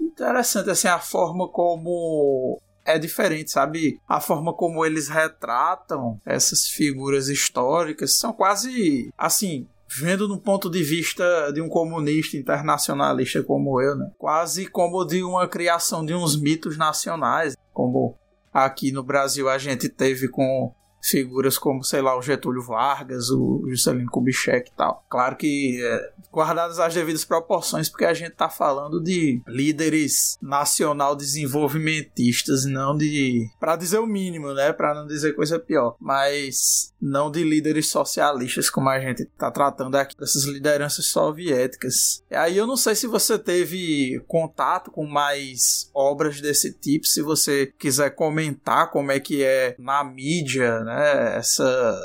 [0.00, 2.60] interessante assim a forma como
[2.90, 3.98] é diferente, sabe?
[4.08, 9.66] A forma como eles retratam essas figuras históricas são quase assim.
[9.92, 14.08] Vendo no ponto de vista de um comunista internacionalista como eu, né?
[14.16, 18.14] Quase como de uma criação de uns mitos nacionais, como
[18.52, 20.72] aqui no Brasil a gente teve com
[21.02, 25.04] figuras como, sei lá, o Getúlio Vargas, o Juscelino Kubitschek e tal.
[25.08, 31.16] Claro que é, guardadas as devidas proporções, porque a gente tá falando de líderes nacional
[31.16, 37.30] desenvolvimentistas, não de, para dizer o mínimo, né, para não dizer coisa pior, mas não
[37.30, 42.22] de líderes socialistas como a gente tá tratando aqui dessas lideranças soviéticas.
[42.30, 47.72] Aí eu não sei se você teve contato com mais obras desse tipo, se você
[47.78, 51.98] quiser comentar como é que é na mídia, né, essa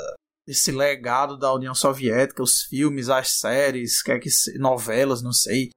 [0.46, 4.28] esse legado da União Soviética, os filmes, as séries, quer que
[4.58, 5.70] novelas, não sei,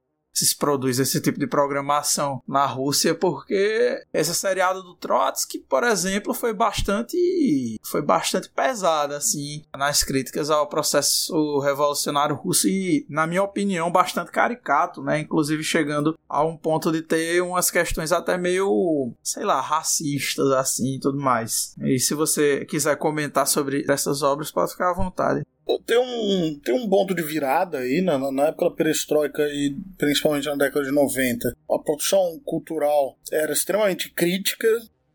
[0.45, 6.33] se produz esse tipo de programação na Rússia, porque essa seriado do Trotsky, por exemplo,
[6.33, 13.43] foi bastante foi bastante pesada assim nas críticas ao processo revolucionário russo e, na minha
[13.43, 15.19] opinião, bastante caricato, né?
[15.19, 20.95] Inclusive chegando a um ponto de ter umas questões até meio, sei lá, racistas assim
[20.95, 21.75] e tudo mais.
[21.81, 25.43] E se você quiser comentar sobre essas obras, pode ficar à vontade
[25.86, 30.45] tem um, tem um ponto de virada aí, na, na época da perestroika e principalmente
[30.45, 31.53] na década de 90.
[31.70, 34.67] A produção cultural era extremamente crítica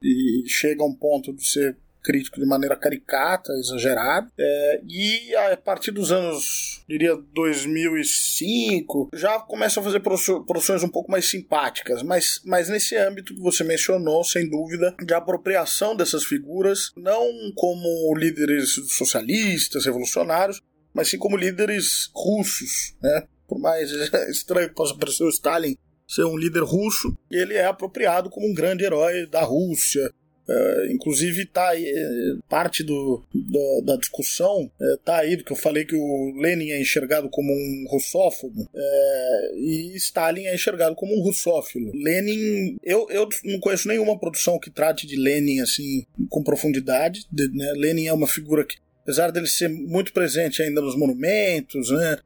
[0.03, 4.31] e chega a um ponto de ser crítico de maneira caricata, exagerada.
[4.39, 11.11] É, e a partir dos anos, diria 2005, já começa a fazer produções um pouco
[11.11, 16.93] mais simpáticas, mas, mas nesse âmbito que você mencionou, sem dúvida, de apropriação dessas figuras,
[16.95, 17.27] não
[17.57, 20.61] como líderes socialistas, revolucionários,
[20.93, 23.27] mas sim como líderes russos, né?
[23.49, 23.91] Por mais
[24.29, 25.77] estranho que possa parecer o Stalin
[26.07, 30.13] ser um líder russo, ele é apropriado como um grande herói da Rússia,
[30.47, 35.51] Uh, inclusive tá aí, é, parte do, da, da discussão uh, tá aí do que
[35.51, 40.95] eu falei que o Lenin é enxergado como um russófobo uh, e Stalin é enxergado
[40.97, 41.91] como um russófilo.
[41.95, 47.25] Lenin, eu, eu não conheço nenhuma produção que trate de Lenin assim com profundidade.
[47.33, 47.73] De, né?
[47.77, 52.19] Lenin é uma figura que, apesar dele ser muito presente ainda nos monumentos, né?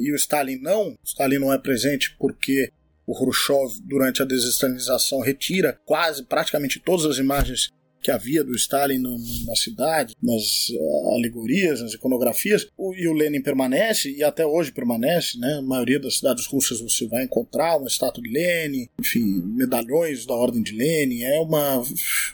[0.00, 2.70] e o Stalin não, Stalin não é presente porque
[3.08, 7.70] o Khrushchev, durante a desestalização, retira quase, praticamente todas as imagens
[8.02, 13.14] que havia do Stalin no, na cidade, nas uh, alegorias, nas iconografias, o, e o
[13.14, 15.54] Lenin permanece, e até hoje permanece, né?
[15.54, 20.34] A maioria das cidades russas você vai encontrar uma estátua de Lenin, enfim, medalhões da
[20.34, 21.82] Ordem de Lenin, é uma,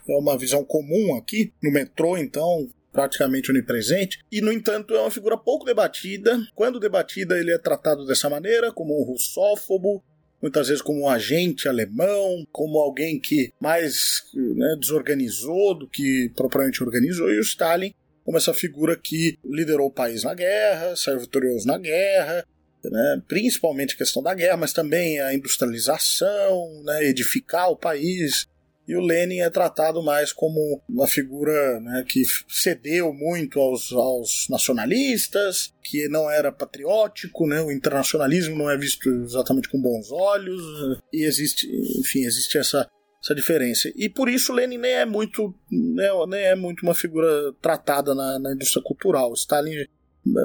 [0.09, 5.11] é uma visão comum aqui, no metrô, então, praticamente onipresente, e no entanto é uma
[5.11, 6.37] figura pouco debatida.
[6.53, 10.03] Quando debatida, ele é tratado dessa maneira, como um russófobo,
[10.45, 13.95] muitas vezes como um agente alemão, como alguém que mais
[14.35, 19.93] né, desorganizou do que propriamente organizou, e o Stalin como essa figura que liderou o
[19.93, 22.47] país na guerra, saiu vitorioso na guerra,
[22.83, 28.47] né, principalmente a questão da guerra, mas também a industrialização, né, edificar o país,
[28.87, 34.47] e o Lenin é tratado mais como uma figura né, que cedeu muito aos, aos,
[34.51, 40.63] nacionalistas, que não era patriótico, né, o internacionalismo não é visto exatamente com bons olhos,
[41.13, 41.67] e existe,
[41.99, 42.89] enfim, existe essa,
[43.23, 43.91] essa diferença.
[43.97, 48.39] E por isso Lenin nem é muito, né, nem é muito uma figura tratada na,
[48.39, 49.33] na indústria cultural.
[49.33, 49.87] Stalin é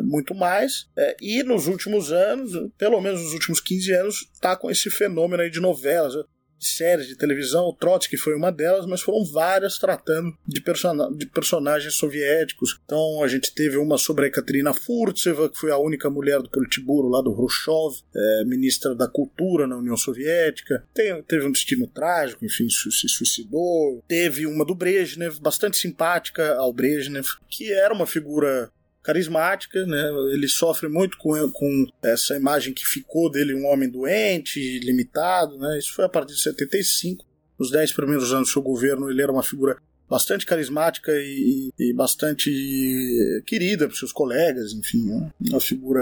[0.02, 0.88] muito mais.
[0.98, 5.44] É, e nos últimos anos, pelo menos nos últimos 15 anos, está com esse fenômeno
[5.44, 6.16] aí de novelas
[6.60, 11.26] séries de televisão, o Trotsky foi uma delas, mas foram várias tratando de, person de
[11.26, 12.80] personagens soviéticos.
[12.84, 16.50] Então a gente teve uma sobre a Ekaterina Furtseva, que foi a única mulher do
[16.50, 20.84] Politburo lá do Khrushchev, é, ministra da Cultura na União Soviética.
[20.94, 24.04] Tem, teve um destino trágico, enfim, se suicidou.
[24.08, 28.72] Teve uma do Brezhnev, bastante simpática ao Brezhnev, que era uma figura
[29.10, 30.12] carismática, né?
[30.32, 35.80] Ele sofre muito com, com essa imagem que ficou dele um homem doente, limitado, né?
[35.80, 37.26] Isso foi a partir de 75.
[37.58, 41.94] Nos dez primeiros anos do seu governo, ele era uma figura bastante carismática e, e
[41.94, 45.32] bastante querida por seus colegas, enfim, né?
[45.50, 46.02] uma figura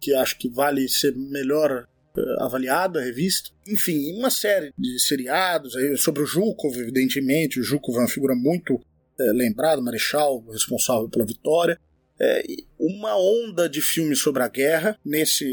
[0.00, 1.86] que acho que vale ser melhor
[2.16, 3.50] eh, avaliada, revista.
[3.66, 7.60] Enfim, uma série de seriados sobre o Zhukov, evidentemente.
[7.60, 8.80] O Zhukov é uma figura muito
[9.18, 11.78] é, lembrada, marechal, responsável pela vitória
[12.22, 12.44] é,
[12.78, 15.44] uma onda de filmes sobre a guerra, nesse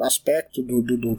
[0.00, 1.16] aspecto do, do, do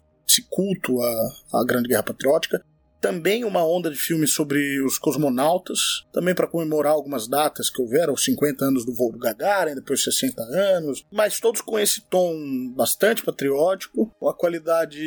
[0.50, 2.64] culto à, à Grande Guerra Patriótica,
[3.04, 8.14] também uma onda de filmes sobre os cosmonautas, também para comemorar algumas datas que houveram,
[8.14, 12.34] os 50 anos do voo do Gagarin, depois 60 anos, mas todos com esse tom
[12.74, 15.04] bastante patriótico, a qualidade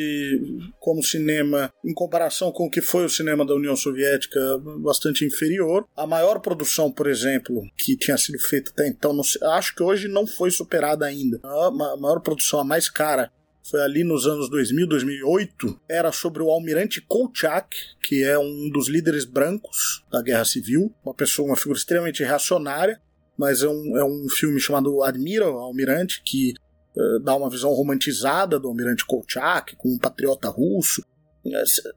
[0.78, 4.38] como cinema, em comparação com o que foi o cinema da União Soviética,
[4.82, 5.86] bastante inferior.
[5.96, 9.18] A maior produção, por exemplo, que tinha sido feita até então,
[9.54, 11.40] acho que hoje não foi superada ainda.
[11.42, 13.32] A maior produção, a mais cara,
[13.70, 18.88] foi ali nos anos 2000, 2008, era sobre o almirante Kolchak, que é um dos
[18.88, 23.00] líderes brancos da Guerra Civil, uma pessoa, uma figura extremamente reacionária,
[23.36, 26.54] mas é um, é um filme chamado Admiral, Almirante, que
[26.96, 31.04] uh, dá uma visão romantizada do almirante Kolchak, como um patriota russo.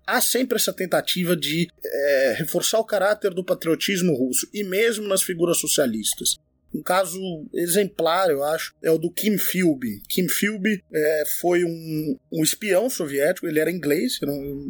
[0.06, 5.22] Há sempre essa tentativa de é, reforçar o caráter do patriotismo russo, e mesmo nas
[5.22, 6.38] figuras socialistas.
[6.74, 7.20] Um caso
[7.54, 10.02] exemplar, eu acho, é o do Kim Philby.
[10.08, 14.20] Kim Philby é, foi um, um espião soviético, ele era inglês,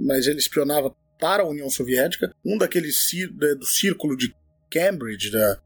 [0.06, 2.34] mas ele espionava para a União Soviética.
[2.46, 2.96] Um daqueles
[3.58, 4.34] do círculo de
[4.72, 5.60] Cambridge, da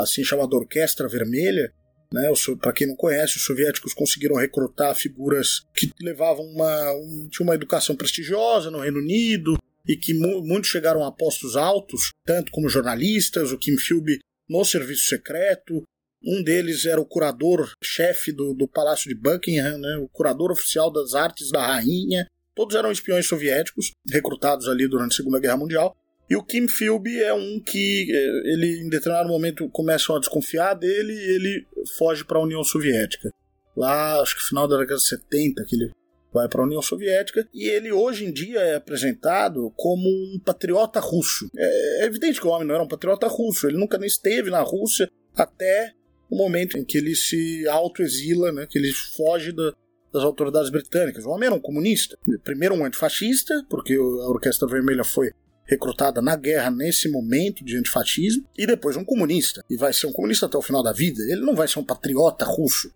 [0.00, 1.72] assim chamada Orquestra Vermelha,
[2.12, 7.48] né, para quem não conhece, os soviéticos conseguiram recrutar figuras que levavam uma, um, tinham
[7.48, 12.52] uma educação prestigiosa no Reino Unido e que mu muitos chegaram a postos altos, tanto
[12.52, 13.50] como jornalistas.
[13.50, 15.82] O Kim Philby no serviço secreto.
[16.22, 21.14] Um deles era o curador-chefe do, do Palácio de Buckingham, né, o curador oficial das
[21.14, 22.26] artes da rainha.
[22.54, 25.94] Todos eram espiões soviéticos, recrutados ali durante a Segunda Guerra Mundial.
[26.30, 30.74] E o Kim Philby é um que eh, ele em determinado momento começam a desconfiar
[30.74, 31.66] dele e ele
[31.98, 33.30] foge para a União Soviética.
[33.76, 35.90] Lá, acho que final da década de 70 que ele
[36.34, 40.98] vai para a União Soviética, e ele hoje em dia é apresentado como um patriota
[40.98, 41.48] russo.
[41.56, 44.50] É, é evidente que o homem não era um patriota russo, ele nunca nem esteve
[44.50, 45.92] na Rússia até
[46.28, 49.72] o momento em que ele se autoexila, né, que ele foge da,
[50.12, 51.24] das autoridades britânicas.
[51.24, 52.18] O homem era um comunista.
[52.42, 55.30] Primeiro um antifascista, porque a Orquestra Vermelha foi
[55.66, 59.64] recrutada na guerra nesse momento de antifascismo, e depois um comunista.
[59.70, 61.22] E vai ser um comunista até o final da vida.
[61.22, 62.92] Ele não vai ser um patriota russo.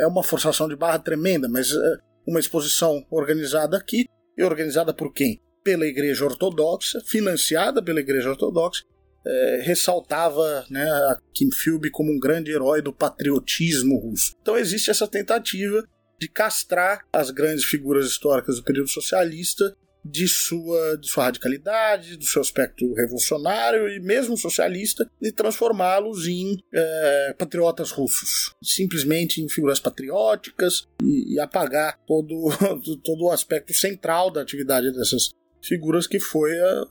[0.00, 4.04] É uma forçação de barra tremenda, mas é uma exposição organizada aqui,
[4.36, 5.40] e organizada por quem?
[5.64, 8.84] Pela Igreja Ortodoxa, financiada pela Igreja Ortodoxa,
[9.26, 14.34] é, ressaltava né, a Kim Philby como um grande herói do patriotismo russo.
[14.40, 15.82] Então existe essa tentativa
[16.20, 19.74] de castrar as grandes figuras históricas do período socialista
[20.04, 26.58] de sua, de sua radicalidade, do seu aspecto revolucionário e mesmo socialista, e transformá-los em
[26.72, 32.48] é, patriotas russos, simplesmente em figuras patrióticas e, e apagar todo,
[33.02, 35.30] todo o aspecto central da atividade dessas
[35.62, 36.82] figuras que foi a,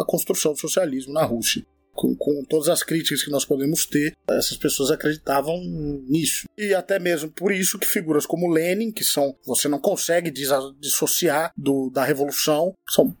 [0.00, 4.16] a construção do socialismo na Rússia com, com, todas as críticas que nós podemos ter,
[4.28, 5.60] essas pessoas acreditavam
[6.08, 6.46] nisso.
[6.58, 11.52] E até mesmo por isso que figuras como Lenin, que são você não consegue dissociar
[11.56, 13.16] do, da revolução, são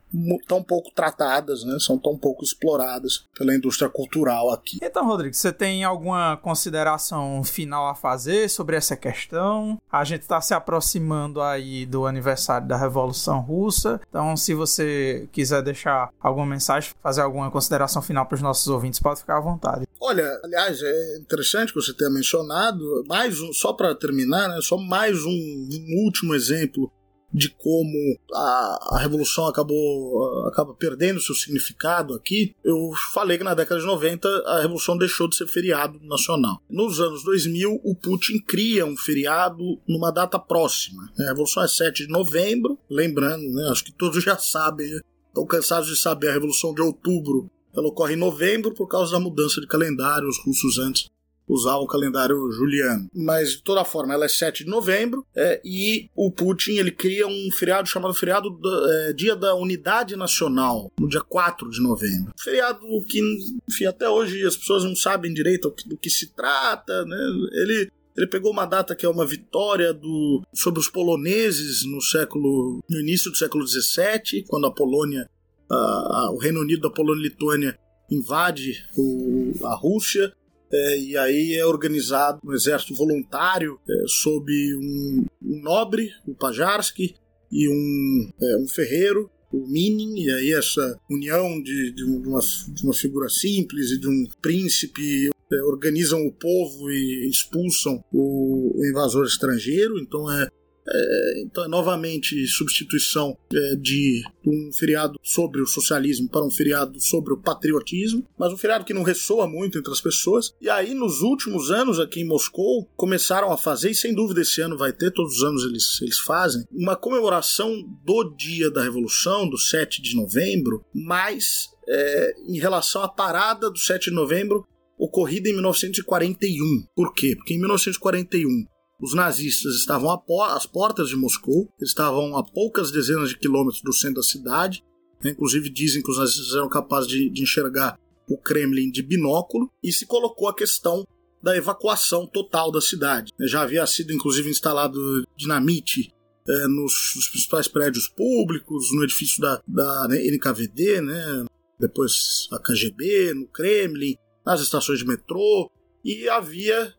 [0.46, 1.76] tão pouco tratadas, né?
[1.78, 4.78] São tão pouco exploradas pela indústria cultural aqui.
[4.82, 9.80] Então, Rodrigo, você tem alguma consideração final a fazer sobre essa questão?
[9.90, 15.62] A gente está se aproximando aí do aniversário da Revolução Russa, então se você quiser
[15.62, 19.86] deixar alguma mensagem, fazer alguma consideração final para os nossos ouvintes, pode ficar à vontade.
[20.00, 24.58] Olha, aliás, é interessante que você tenha mencionado, mais um, só para terminar, né?
[24.60, 26.90] Só mais um, um último exemplo
[27.34, 33.54] de como a, a revolução acabou acaba perdendo seu significado aqui, eu falei que na
[33.54, 36.62] década de 90 a revolução deixou de ser feriado nacional.
[36.70, 41.10] Nos anos 2000, o Putin cria um feriado numa data próxima.
[41.18, 44.86] A revolução é 7 de novembro, lembrando, né, acho que todos já sabem,
[45.26, 49.20] estão cansados de saber, a revolução de outubro ela ocorre em novembro por causa da
[49.20, 50.28] mudança de calendário.
[50.28, 51.10] Os russos antes
[51.48, 53.08] usar o calendário juliano.
[53.14, 57.26] Mas, de toda forma, ela é 7 de novembro é, e o Putin ele cria
[57.26, 62.32] um feriado chamado feriado do, é, Dia da Unidade Nacional, no dia 4 de novembro.
[62.38, 63.20] Feriado que,
[63.68, 67.18] enfim, até hoje as pessoas não sabem direito do que, do que se trata, né?
[67.52, 72.80] Ele ele pegou uma data que é uma vitória do, sobre os poloneses no século
[72.88, 75.28] no início do século XVII, quando a Polônia,
[75.68, 77.76] a, a, o Reino Unido da Polônia e Lituânia
[78.08, 80.32] invade o, a Rússia
[80.74, 87.14] é, e aí é organizado um exército voluntário é, sob um, um, nobre, o Pajarski,
[87.50, 92.82] e um, é, um ferreiro, o Minin, e aí essa união de, de, uma, de
[92.82, 98.86] uma figura simples e de um príncipe é, organizam o povo e expulsam o, o
[98.86, 100.48] invasor estrangeiro, então é
[100.86, 107.00] é, então, é novamente substituição é, de um feriado sobre o socialismo para um feriado
[107.00, 110.54] sobre o patriotismo, mas um feriado que não ressoa muito entre as pessoas.
[110.60, 114.60] E aí, nos últimos anos aqui em Moscou, começaram a fazer, e sem dúvida esse
[114.60, 119.48] ano vai ter, todos os anos eles, eles fazem, uma comemoração do dia da Revolução,
[119.48, 124.66] do 7 de novembro, mas é, em relação à parada do 7 de novembro
[124.98, 126.86] ocorrida em 1941.
[126.94, 127.34] Por quê?
[127.36, 128.66] Porque em 1941
[129.04, 134.16] os nazistas estavam às portas de Moscou, estavam a poucas dezenas de quilômetros do centro
[134.16, 134.82] da cidade.
[135.22, 135.30] Né?
[135.30, 139.92] Inclusive, dizem que os nazistas eram capazes de, de enxergar o Kremlin de binóculo, e
[139.92, 141.06] se colocou a questão
[141.42, 143.30] da evacuação total da cidade.
[143.40, 146.10] Já havia sido, inclusive, instalado dinamite
[146.48, 151.44] é, nos, nos, principais prédios públicos, no edifício da, da né, NKVD, né,
[151.78, 155.70] depois a KGB, no Kremlin, nas estações de metrô,
[156.02, 156.94] e havia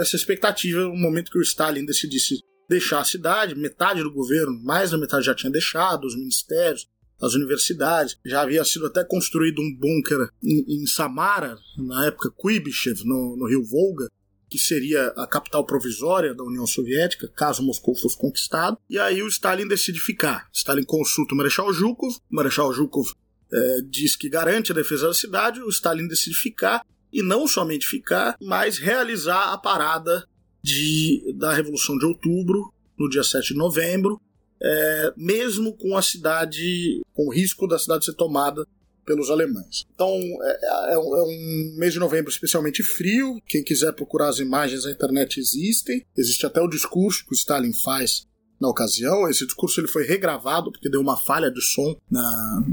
[0.00, 4.90] essa expectativa no momento que o Stalin decidisse deixar a cidade, metade do governo, mais
[4.90, 6.88] da metade já tinha deixado, os ministérios,
[7.20, 13.04] as universidades, já havia sido até construído um bunker em, em Samara, na época Kuibyshev,
[13.04, 14.08] no, no rio Volga,
[14.48, 18.78] que seria a capital provisória da União Soviética, caso Moscou fosse conquistado.
[18.88, 20.48] E aí o Stalin decide ficar.
[20.52, 23.10] Stalin consulta o Marechal Zhukov, o Marechal Zhukov
[23.52, 27.86] é, diz que garante a defesa da cidade, o Stalin decide ficar, e não somente
[27.86, 30.26] ficar, mas realizar a parada
[30.60, 34.20] de, da Revolução de Outubro, no dia 7 de novembro,
[34.60, 38.66] é, mesmo com a cidade, com o risco da cidade ser tomada
[39.06, 39.84] pelos alemães.
[39.94, 40.08] Então
[40.42, 43.40] é, é, um, é, um, mês de novembro especialmente frio.
[43.46, 46.04] Quem quiser procurar as imagens na internet existem.
[46.16, 48.26] Existe até o discurso que o Stalin faz
[48.58, 49.28] na ocasião.
[49.28, 52.64] Esse discurso ele foi regravado porque deu uma falha de som na,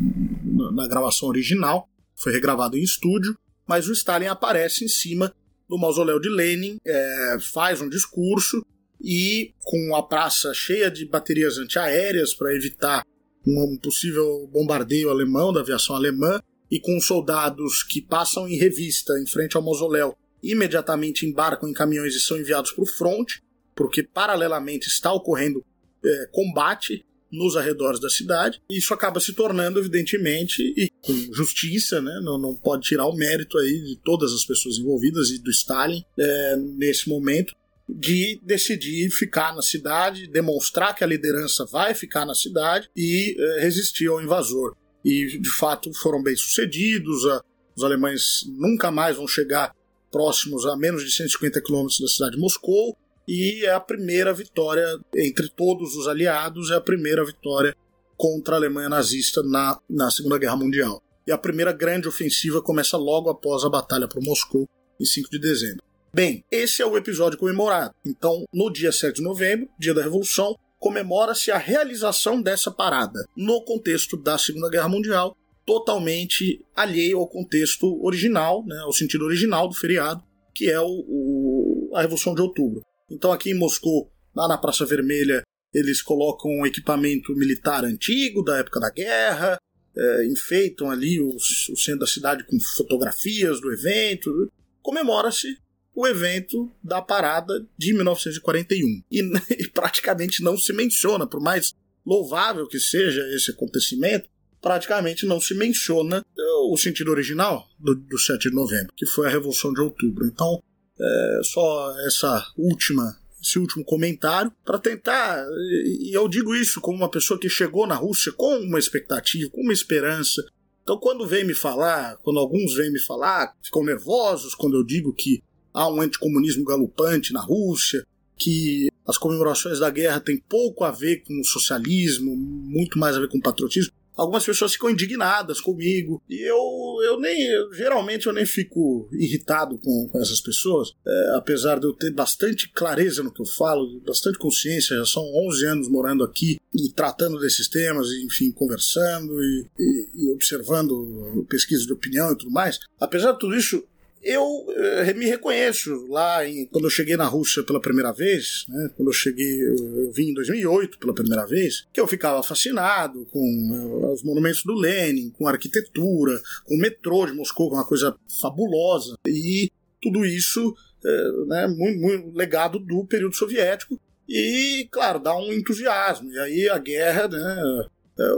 [0.74, 1.88] na gravação original.
[2.16, 3.36] Foi regravado em estúdio
[3.72, 5.34] mas o Stalin aparece em cima
[5.70, 8.66] do mausoléu de Lenin, é, faz um discurso
[9.00, 13.06] e com a praça cheia de baterias antiaéreas para evitar
[13.48, 19.26] um possível bombardeio alemão da aviação alemã e com soldados que passam em revista em
[19.26, 23.42] frente ao mausoléu imediatamente embarcam em caminhões e são enviados para o fronte,
[23.74, 25.64] porque paralelamente está ocorrendo
[26.04, 28.62] é, combate nos arredores da cidade.
[28.70, 32.20] Isso acaba se tornando, evidentemente, e com justiça, né?
[32.24, 36.04] não, não pode tirar o mérito aí de todas as pessoas envolvidas e do Stalin
[36.18, 37.56] é, nesse momento,
[37.88, 43.62] de decidir ficar na cidade, demonstrar que a liderança vai ficar na cidade e é,
[43.62, 44.76] resistir ao invasor.
[45.04, 47.44] E de fato foram bem sucedidos, a,
[47.76, 49.74] os alemães nunca mais vão chegar
[50.12, 52.98] próximos a menos de 150 quilômetros da cidade de Moscou,
[53.34, 57.74] e é a primeira vitória entre todos os aliados, é a primeira vitória
[58.18, 61.02] contra a Alemanha nazista na, na Segunda Guerra Mundial.
[61.26, 64.68] E a primeira grande ofensiva começa logo após a batalha por Moscou,
[65.00, 65.82] em 5 de dezembro.
[66.14, 67.96] Bem, esse é o episódio comemorado.
[68.06, 73.64] Então, no dia 7 de novembro, dia da Revolução, comemora-se a realização dessa parada, no
[73.64, 79.74] contexto da Segunda Guerra Mundial, totalmente alheio ao contexto original, né, ao sentido original do
[79.74, 80.22] feriado,
[80.54, 82.84] que é o, o, a Revolução de Outubro.
[83.12, 85.44] Então, aqui em Moscou, lá na Praça Vermelha,
[85.74, 89.58] eles colocam equipamento militar antigo, da época da guerra,
[89.96, 94.52] é, enfeitam ali o, o centro da cidade com fotografias do evento.
[94.82, 95.58] Comemora-se
[95.94, 99.04] o evento da parada de 1941.
[99.12, 99.20] E,
[99.60, 101.74] e, praticamente não se menciona, por mais
[102.06, 104.30] louvável que seja esse acontecimento,
[104.62, 109.28] praticamente não se menciona é, o sentido original do, do 7 de novembro, que foi
[109.28, 110.26] a Revolução de Outubro.
[110.26, 110.62] Então,
[111.02, 115.44] é, só essa última esse último comentário para tentar
[115.74, 119.62] e eu digo isso como uma pessoa que chegou na Rússia com uma expectativa, com
[119.62, 120.46] uma esperança.
[120.84, 125.12] Então quando vem me falar, quando alguns vêm me falar, ficam nervosos quando eu digo
[125.12, 125.42] que
[125.74, 128.06] há um anticomunismo galopante na Rússia,
[128.38, 133.20] que as comemorações da guerra têm pouco a ver com o socialismo, muito mais a
[133.20, 136.22] ver com o patriotismo algumas pessoas ficam indignadas comigo.
[136.30, 136.58] E eu,
[137.04, 137.48] eu nem.
[137.48, 140.94] Eu, geralmente eu nem fico irritado com, com essas pessoas.
[141.06, 145.24] É, apesar de eu ter bastante clareza no que eu falo, bastante consciência, já são
[145.48, 151.46] 11 anos morando aqui e tratando desses temas, e, enfim, conversando e, e, e observando
[151.50, 152.80] pesquisas de opinião e tudo mais.
[153.00, 153.84] Apesar de tudo isso,
[154.24, 158.90] eu eh, me reconheço lá em, quando eu cheguei na Rússia pela primeira vez, né,
[158.96, 163.40] quando eu cheguei, eu vim em 2008 pela primeira vez, que eu ficava fascinado com
[163.42, 167.78] eh, os monumentos do Lenin, com a arquitetura, com o metrô de Moscou, que é
[167.80, 174.00] uma coisa fabulosa, e tudo isso eh, né, muito, muito legado do período soviético,
[174.30, 176.32] e, claro, dá um entusiasmo.
[176.32, 177.86] E aí a guerra, né,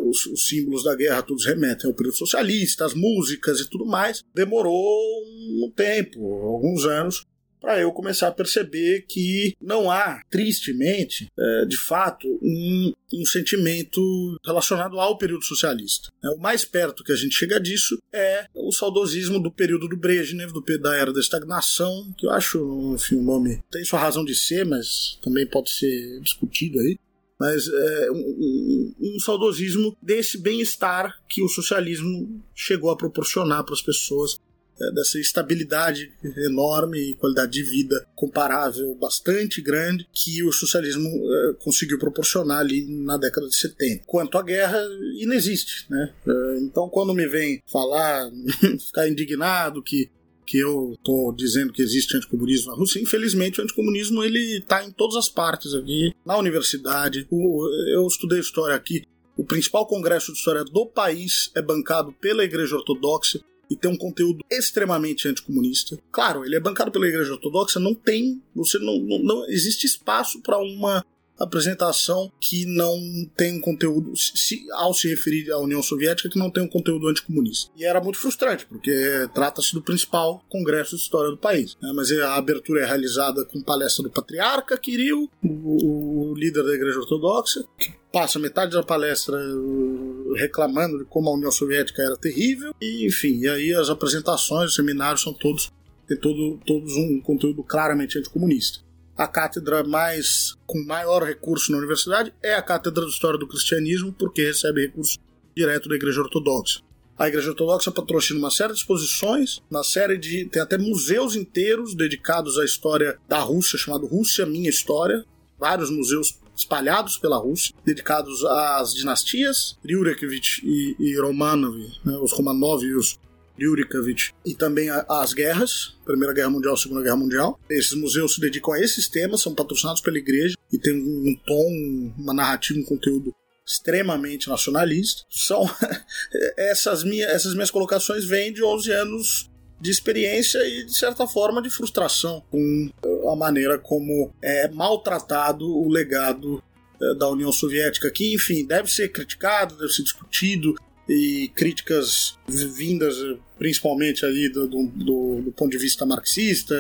[0.04, 4.24] os, os, símbolos da guerra todos remetem ao período socialista, as músicas e tudo mais.
[4.34, 5.24] Demorou
[5.64, 7.26] um tempo, alguns anos,
[7.64, 14.02] para eu começar a perceber que não há, tristemente, é, de fato, um, um, sentimento
[14.46, 16.10] relacionado ao período socialista.
[16.22, 19.96] É, o mais perto que a gente chega disso é o saudosismo do período do
[19.96, 24.26] Brezhnev, do, da era da estagnação, que eu acho, enfim, o nome tem sua razão
[24.26, 26.98] de ser, mas também pode ser discutido aí
[27.44, 33.82] mas é, um, um, saudosismo desse bem-estar que o socialismo chegou a proporcionar para as
[33.82, 34.40] pessoas,
[34.80, 41.54] é, dessa estabilidade enorme e qualidade de vida comparável bastante grande que o socialismo é,
[41.60, 44.06] conseguiu proporcionar ali na década de 70.
[44.08, 44.82] Quanto à guerra,
[45.20, 45.86] inexiste.
[45.90, 46.14] Né?
[46.26, 48.32] É, então, quando me vem falar,
[48.88, 50.10] ficar indignado que
[50.46, 54.92] que eu estou dizendo que existe anticomunismo na Rússia, infelizmente o anticomunismo ele está em
[54.92, 57.28] todas as partes aqui, na universidade.
[57.30, 59.04] O, eu estudei história aqui.
[59.36, 63.98] O principal congresso de história do país é bancado pela Igreja Ortodoxa e tem um
[63.98, 65.98] conteúdo extremamente anticomunista.
[66.12, 70.42] Claro, ele é bancado pela Igreja Ortodoxa, não tem, você não, não, não existe espaço
[70.42, 71.04] para uma
[71.40, 72.98] apresentação que não
[73.36, 77.08] tem um conteúdo, se, ao se referir à União Soviética, que não tem um conteúdo
[77.08, 77.72] anticomunista.
[77.76, 81.78] E era muito frustrante, porque trata-se do principal congresso de história do país.
[81.82, 81.92] Né?
[81.96, 87.00] Mas a abertura é realizada com palestra do patriarca Kirill, o, o líder da Igreja
[87.00, 92.74] Ortodoxa, que passa metade da palestra uh, reclamando de como a União Soviética era terrível,
[92.80, 95.72] e enfim, e aí as apresentações, os seminários são todos
[96.06, 98.83] tem todo, todos um conteúdo claramente anticomunista
[99.18, 104.12] a cátedra mais com maior recurso na universidade é a cátedra de História do Cristianismo,
[104.14, 105.18] porque recebe recurso
[105.56, 106.82] direto da Igreja Ortodoxa.
[107.18, 110.46] A Igreja Ortodoxa patrocina uma série de exposições, uma série de.
[110.46, 115.24] tem até museus inteiros dedicados à história da Rússia, chamado Rússia Minha História.
[115.60, 122.84] Vários museus espalhados pela Rússia, dedicados às dinastias Ryurekovich e, e Romanov, né, os Romanov
[122.84, 123.18] e os
[123.60, 127.60] Yurikovich e também as guerras, Primeira Guerra Mundial, Segunda Guerra Mundial.
[127.70, 132.14] Esses museus se dedicam a esses temas, são patrocinados pela igreja e tem um tom,
[132.18, 133.34] uma narrativa, um conteúdo
[133.66, 135.24] extremamente nacionalista.
[135.30, 135.70] São
[136.58, 139.50] essas minhas, essas minhas colocações vêm de 11 anos
[139.80, 142.90] de experiência e, de certa forma, de frustração com
[143.30, 146.64] a maneira como é maltratado o legado
[147.02, 150.74] é, da União Soviética, que, enfim, deve ser criticado, deve ser discutido,
[151.08, 153.16] e críticas vindas
[153.58, 156.76] principalmente ali do, do, do, do ponto de vista marxista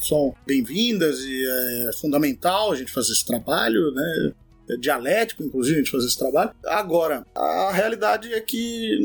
[0.00, 1.44] são bem-vindas e
[1.88, 4.32] é fundamental a gente fazer esse trabalho, né?
[4.70, 6.52] É dialético, inclusive, a gente fazer esse trabalho.
[6.64, 8.96] Agora, a realidade é que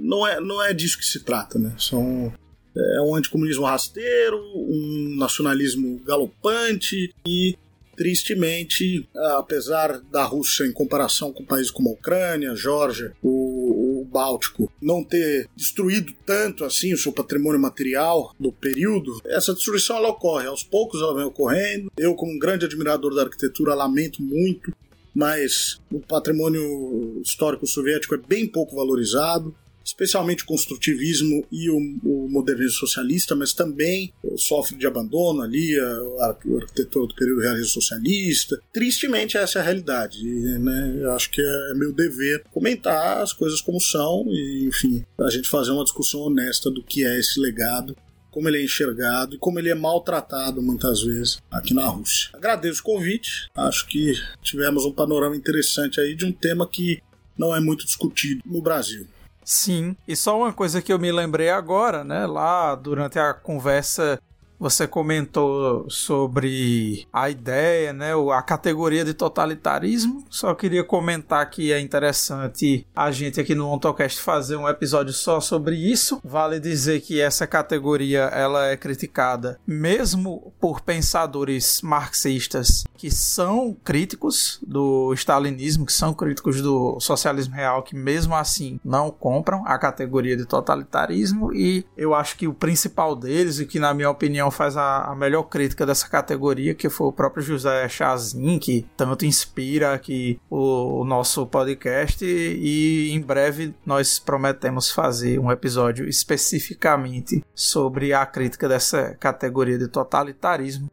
[0.00, 1.74] não é, não é disso que se trata, né?
[1.78, 2.32] São
[2.74, 7.54] é um anticomunismo rasteiro, um nacionalismo galopante e
[7.94, 9.06] tristemente,
[9.36, 15.02] apesar da Rússia em comparação com países como a Ucrânia, Geórgia, o, o, Báltico, não
[15.02, 20.46] ter destruído tanto assim o seu patrimônio material do período, essa destruição ela ocorre.
[20.46, 21.90] Aos poucos ela vem ocorrendo.
[21.96, 24.72] Eu, como um grande admirador da arquitetura, lamento muito
[25.14, 29.54] mas o patrimônio histórico soviético é bem pouco valorizado
[29.84, 36.24] especialmente o construtivismo e o, o modernismo socialista, mas também sofre de abandono ali, a,
[36.24, 38.60] a arquitetura do período realismo socialista.
[38.72, 40.18] Tristemente, essa é a realidade.
[40.18, 44.66] E, né, eu acho que é, é meu dever comentar as coisas como são e,
[44.68, 47.96] enfim, a gente fazer uma discussão honesta do que é esse legado
[48.32, 52.30] como ele é enxergado e como ele é maltratado muitas vezes aqui na Rússia.
[52.32, 57.00] Agradeço o convite, acho que tivemos um panorama interessante aí de um tema que
[57.36, 59.06] não é muito discutido no Brasil.
[59.44, 62.26] Sim, e só uma coisa que eu me lembrei agora, né?
[62.26, 64.20] Lá durante a conversa
[64.62, 70.24] você comentou sobre a ideia, né, a categoria de totalitarismo.
[70.30, 75.40] Só queria comentar que é interessante a gente aqui no Ontocast fazer um episódio só
[75.40, 76.20] sobre isso.
[76.22, 84.60] Vale dizer que essa categoria ela é criticada mesmo por pensadores marxistas que são críticos
[84.64, 90.36] do stalinismo, que são críticos do socialismo real, que mesmo assim não compram a categoria
[90.36, 91.52] de totalitarismo.
[91.52, 95.14] E eu acho que o principal deles, e que na minha opinião faz a, a,
[95.16, 101.00] melhor crítica dessa categoria, que foi o próprio José Chazin, que tanto inspira aqui o,
[101.00, 102.24] o nosso podcast.
[102.24, 109.88] E, em breve nós prometemos fazer um episódio especificamente sobre a crítica dessa categoria de
[109.88, 110.90] totalitarismo.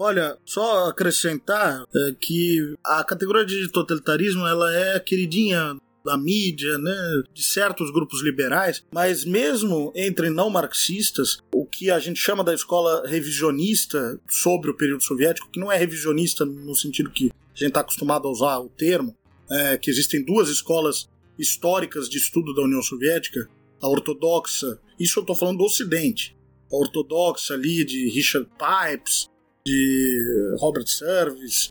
[0.00, 5.76] Olha, só acrescentar é, que a categoria de totalitarismo ela é queridinha
[6.08, 11.98] da mídia, né, de certos grupos liberais, mas mesmo entre não marxistas, o que a
[11.98, 17.10] gente chama da escola revisionista sobre o período soviético, que não é revisionista no sentido
[17.10, 19.14] que a gente está acostumado a usar o termo,
[19.50, 23.46] é, que existem duas escolas históricas de estudo da União Soviética,
[23.80, 26.34] a ortodoxa, isso eu estou falando do Ocidente,
[26.72, 29.28] a ortodoxa ali de Richard Pipes,
[29.66, 31.70] de Robert Service,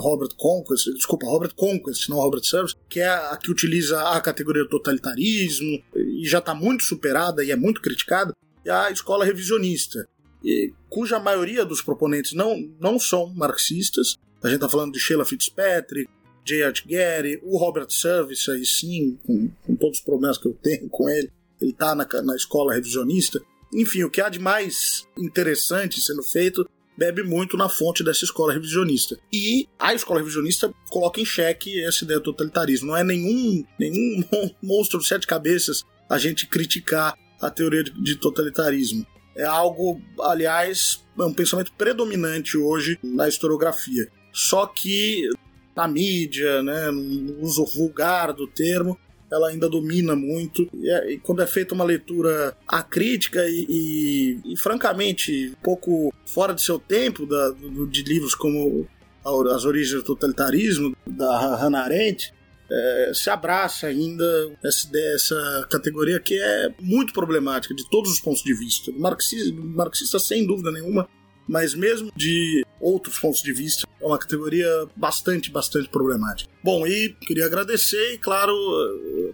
[0.00, 4.68] Robert Conquest, desculpa, Robert Conquest, não Robert Service, que é a que utiliza a categoria
[4.68, 8.34] totalitarismo e já está muito superada e é muito criticada,
[8.64, 10.08] é a escola revisionista,
[10.44, 14.16] e, cuja maioria dos proponentes não, não são marxistas.
[14.42, 16.10] A gente está falando de Sheila Fitzpatrick,
[16.44, 16.62] J.
[16.64, 20.88] Art Gary, o Robert Service, aí sim, com, com, todos os problemas que eu tenho
[20.88, 21.30] com ele,
[21.60, 23.40] ele está na, na escola revisionista.
[23.72, 28.52] Enfim, o que há de mais interessante sendo feito bebe muito na fonte dessa escola
[28.52, 29.18] revisionista.
[29.32, 32.88] E a escola revisionista coloca em xeque essa ideia do totalitarismo.
[32.88, 34.24] Não é nenhum, nenhum
[34.62, 39.06] monstro de sete cabeças a gente criticar a teoria de totalitarismo.
[39.36, 44.08] É algo, aliás, é um pensamento predominante hoje na historiografia.
[44.32, 45.28] Só que
[45.74, 48.98] na mídia, né, no uso vulgar do termo,
[49.32, 50.68] ela ainda domina muito.
[50.74, 56.12] E, é, e quando é feita uma leitura acrítica e, e, e, francamente, um pouco
[56.26, 58.86] fora de seu tempo, da, do, de livros como
[59.24, 62.32] As Origens do Totalitarismo, da Hannah Arendt,
[62.70, 64.24] é, se abraça ainda
[64.64, 68.90] essa, essa categoria que é muito problemática de todos os pontos de vista.
[68.92, 71.08] Marxista, marxista sem dúvida nenhuma,
[71.52, 74.66] mas mesmo de outros pontos de vista, é uma categoria
[74.96, 76.50] bastante, bastante problemática.
[76.64, 78.54] Bom, e queria agradecer e, claro,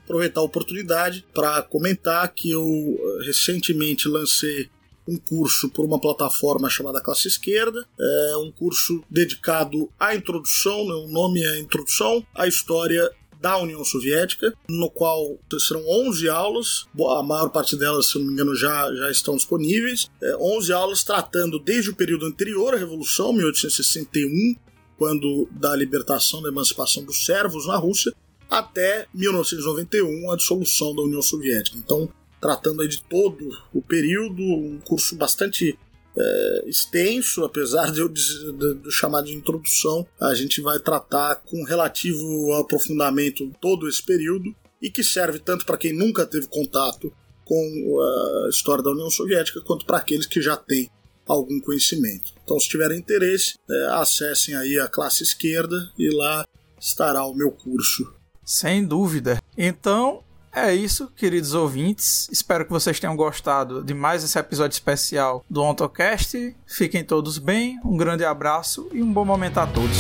[0.04, 4.68] aproveitar a oportunidade para comentar que eu eh, recentemente lancei
[5.06, 10.94] um curso por uma plataforma chamada Classe Esquerda, é um curso dedicado à introdução, né,
[10.94, 13.08] o nome é Introdução à História
[13.40, 16.86] da União Soviética, no qual serão 11 aulas,
[17.16, 20.10] a maior parte delas, se não me engano, já, já estão disponíveis.
[20.22, 24.56] É, 11 aulas tratando desde o período anterior à Revolução, 1861,
[24.96, 28.12] quando da libertação, da emancipação dos servos na Rússia,
[28.50, 31.76] até 1991, a dissolução da União Soviética.
[31.78, 32.08] Então,
[32.40, 35.78] tratando aí de todo o período, um curso bastante
[36.18, 38.22] é, extenso, apesar de eu de,
[38.52, 44.54] de, de chamar de introdução, a gente vai tratar com relativo aprofundamento todo esse período
[44.82, 47.12] e que serve tanto para quem nunca teve contato
[47.44, 48.00] com
[48.46, 50.90] a história da União Soviética quanto para aqueles que já têm
[51.26, 52.32] algum conhecimento.
[52.42, 56.46] Então, se tiverem interesse, é, acessem aí a classe esquerda e lá
[56.80, 58.12] estará o meu curso.
[58.44, 59.42] Sem dúvida.
[59.56, 60.22] Então,
[60.54, 62.28] é isso, queridos ouvintes.
[62.30, 66.54] Espero que vocês tenham gostado de mais esse episódio especial do OntoCast.
[66.66, 69.96] Fiquem todos bem, um grande abraço e um bom momento a todos.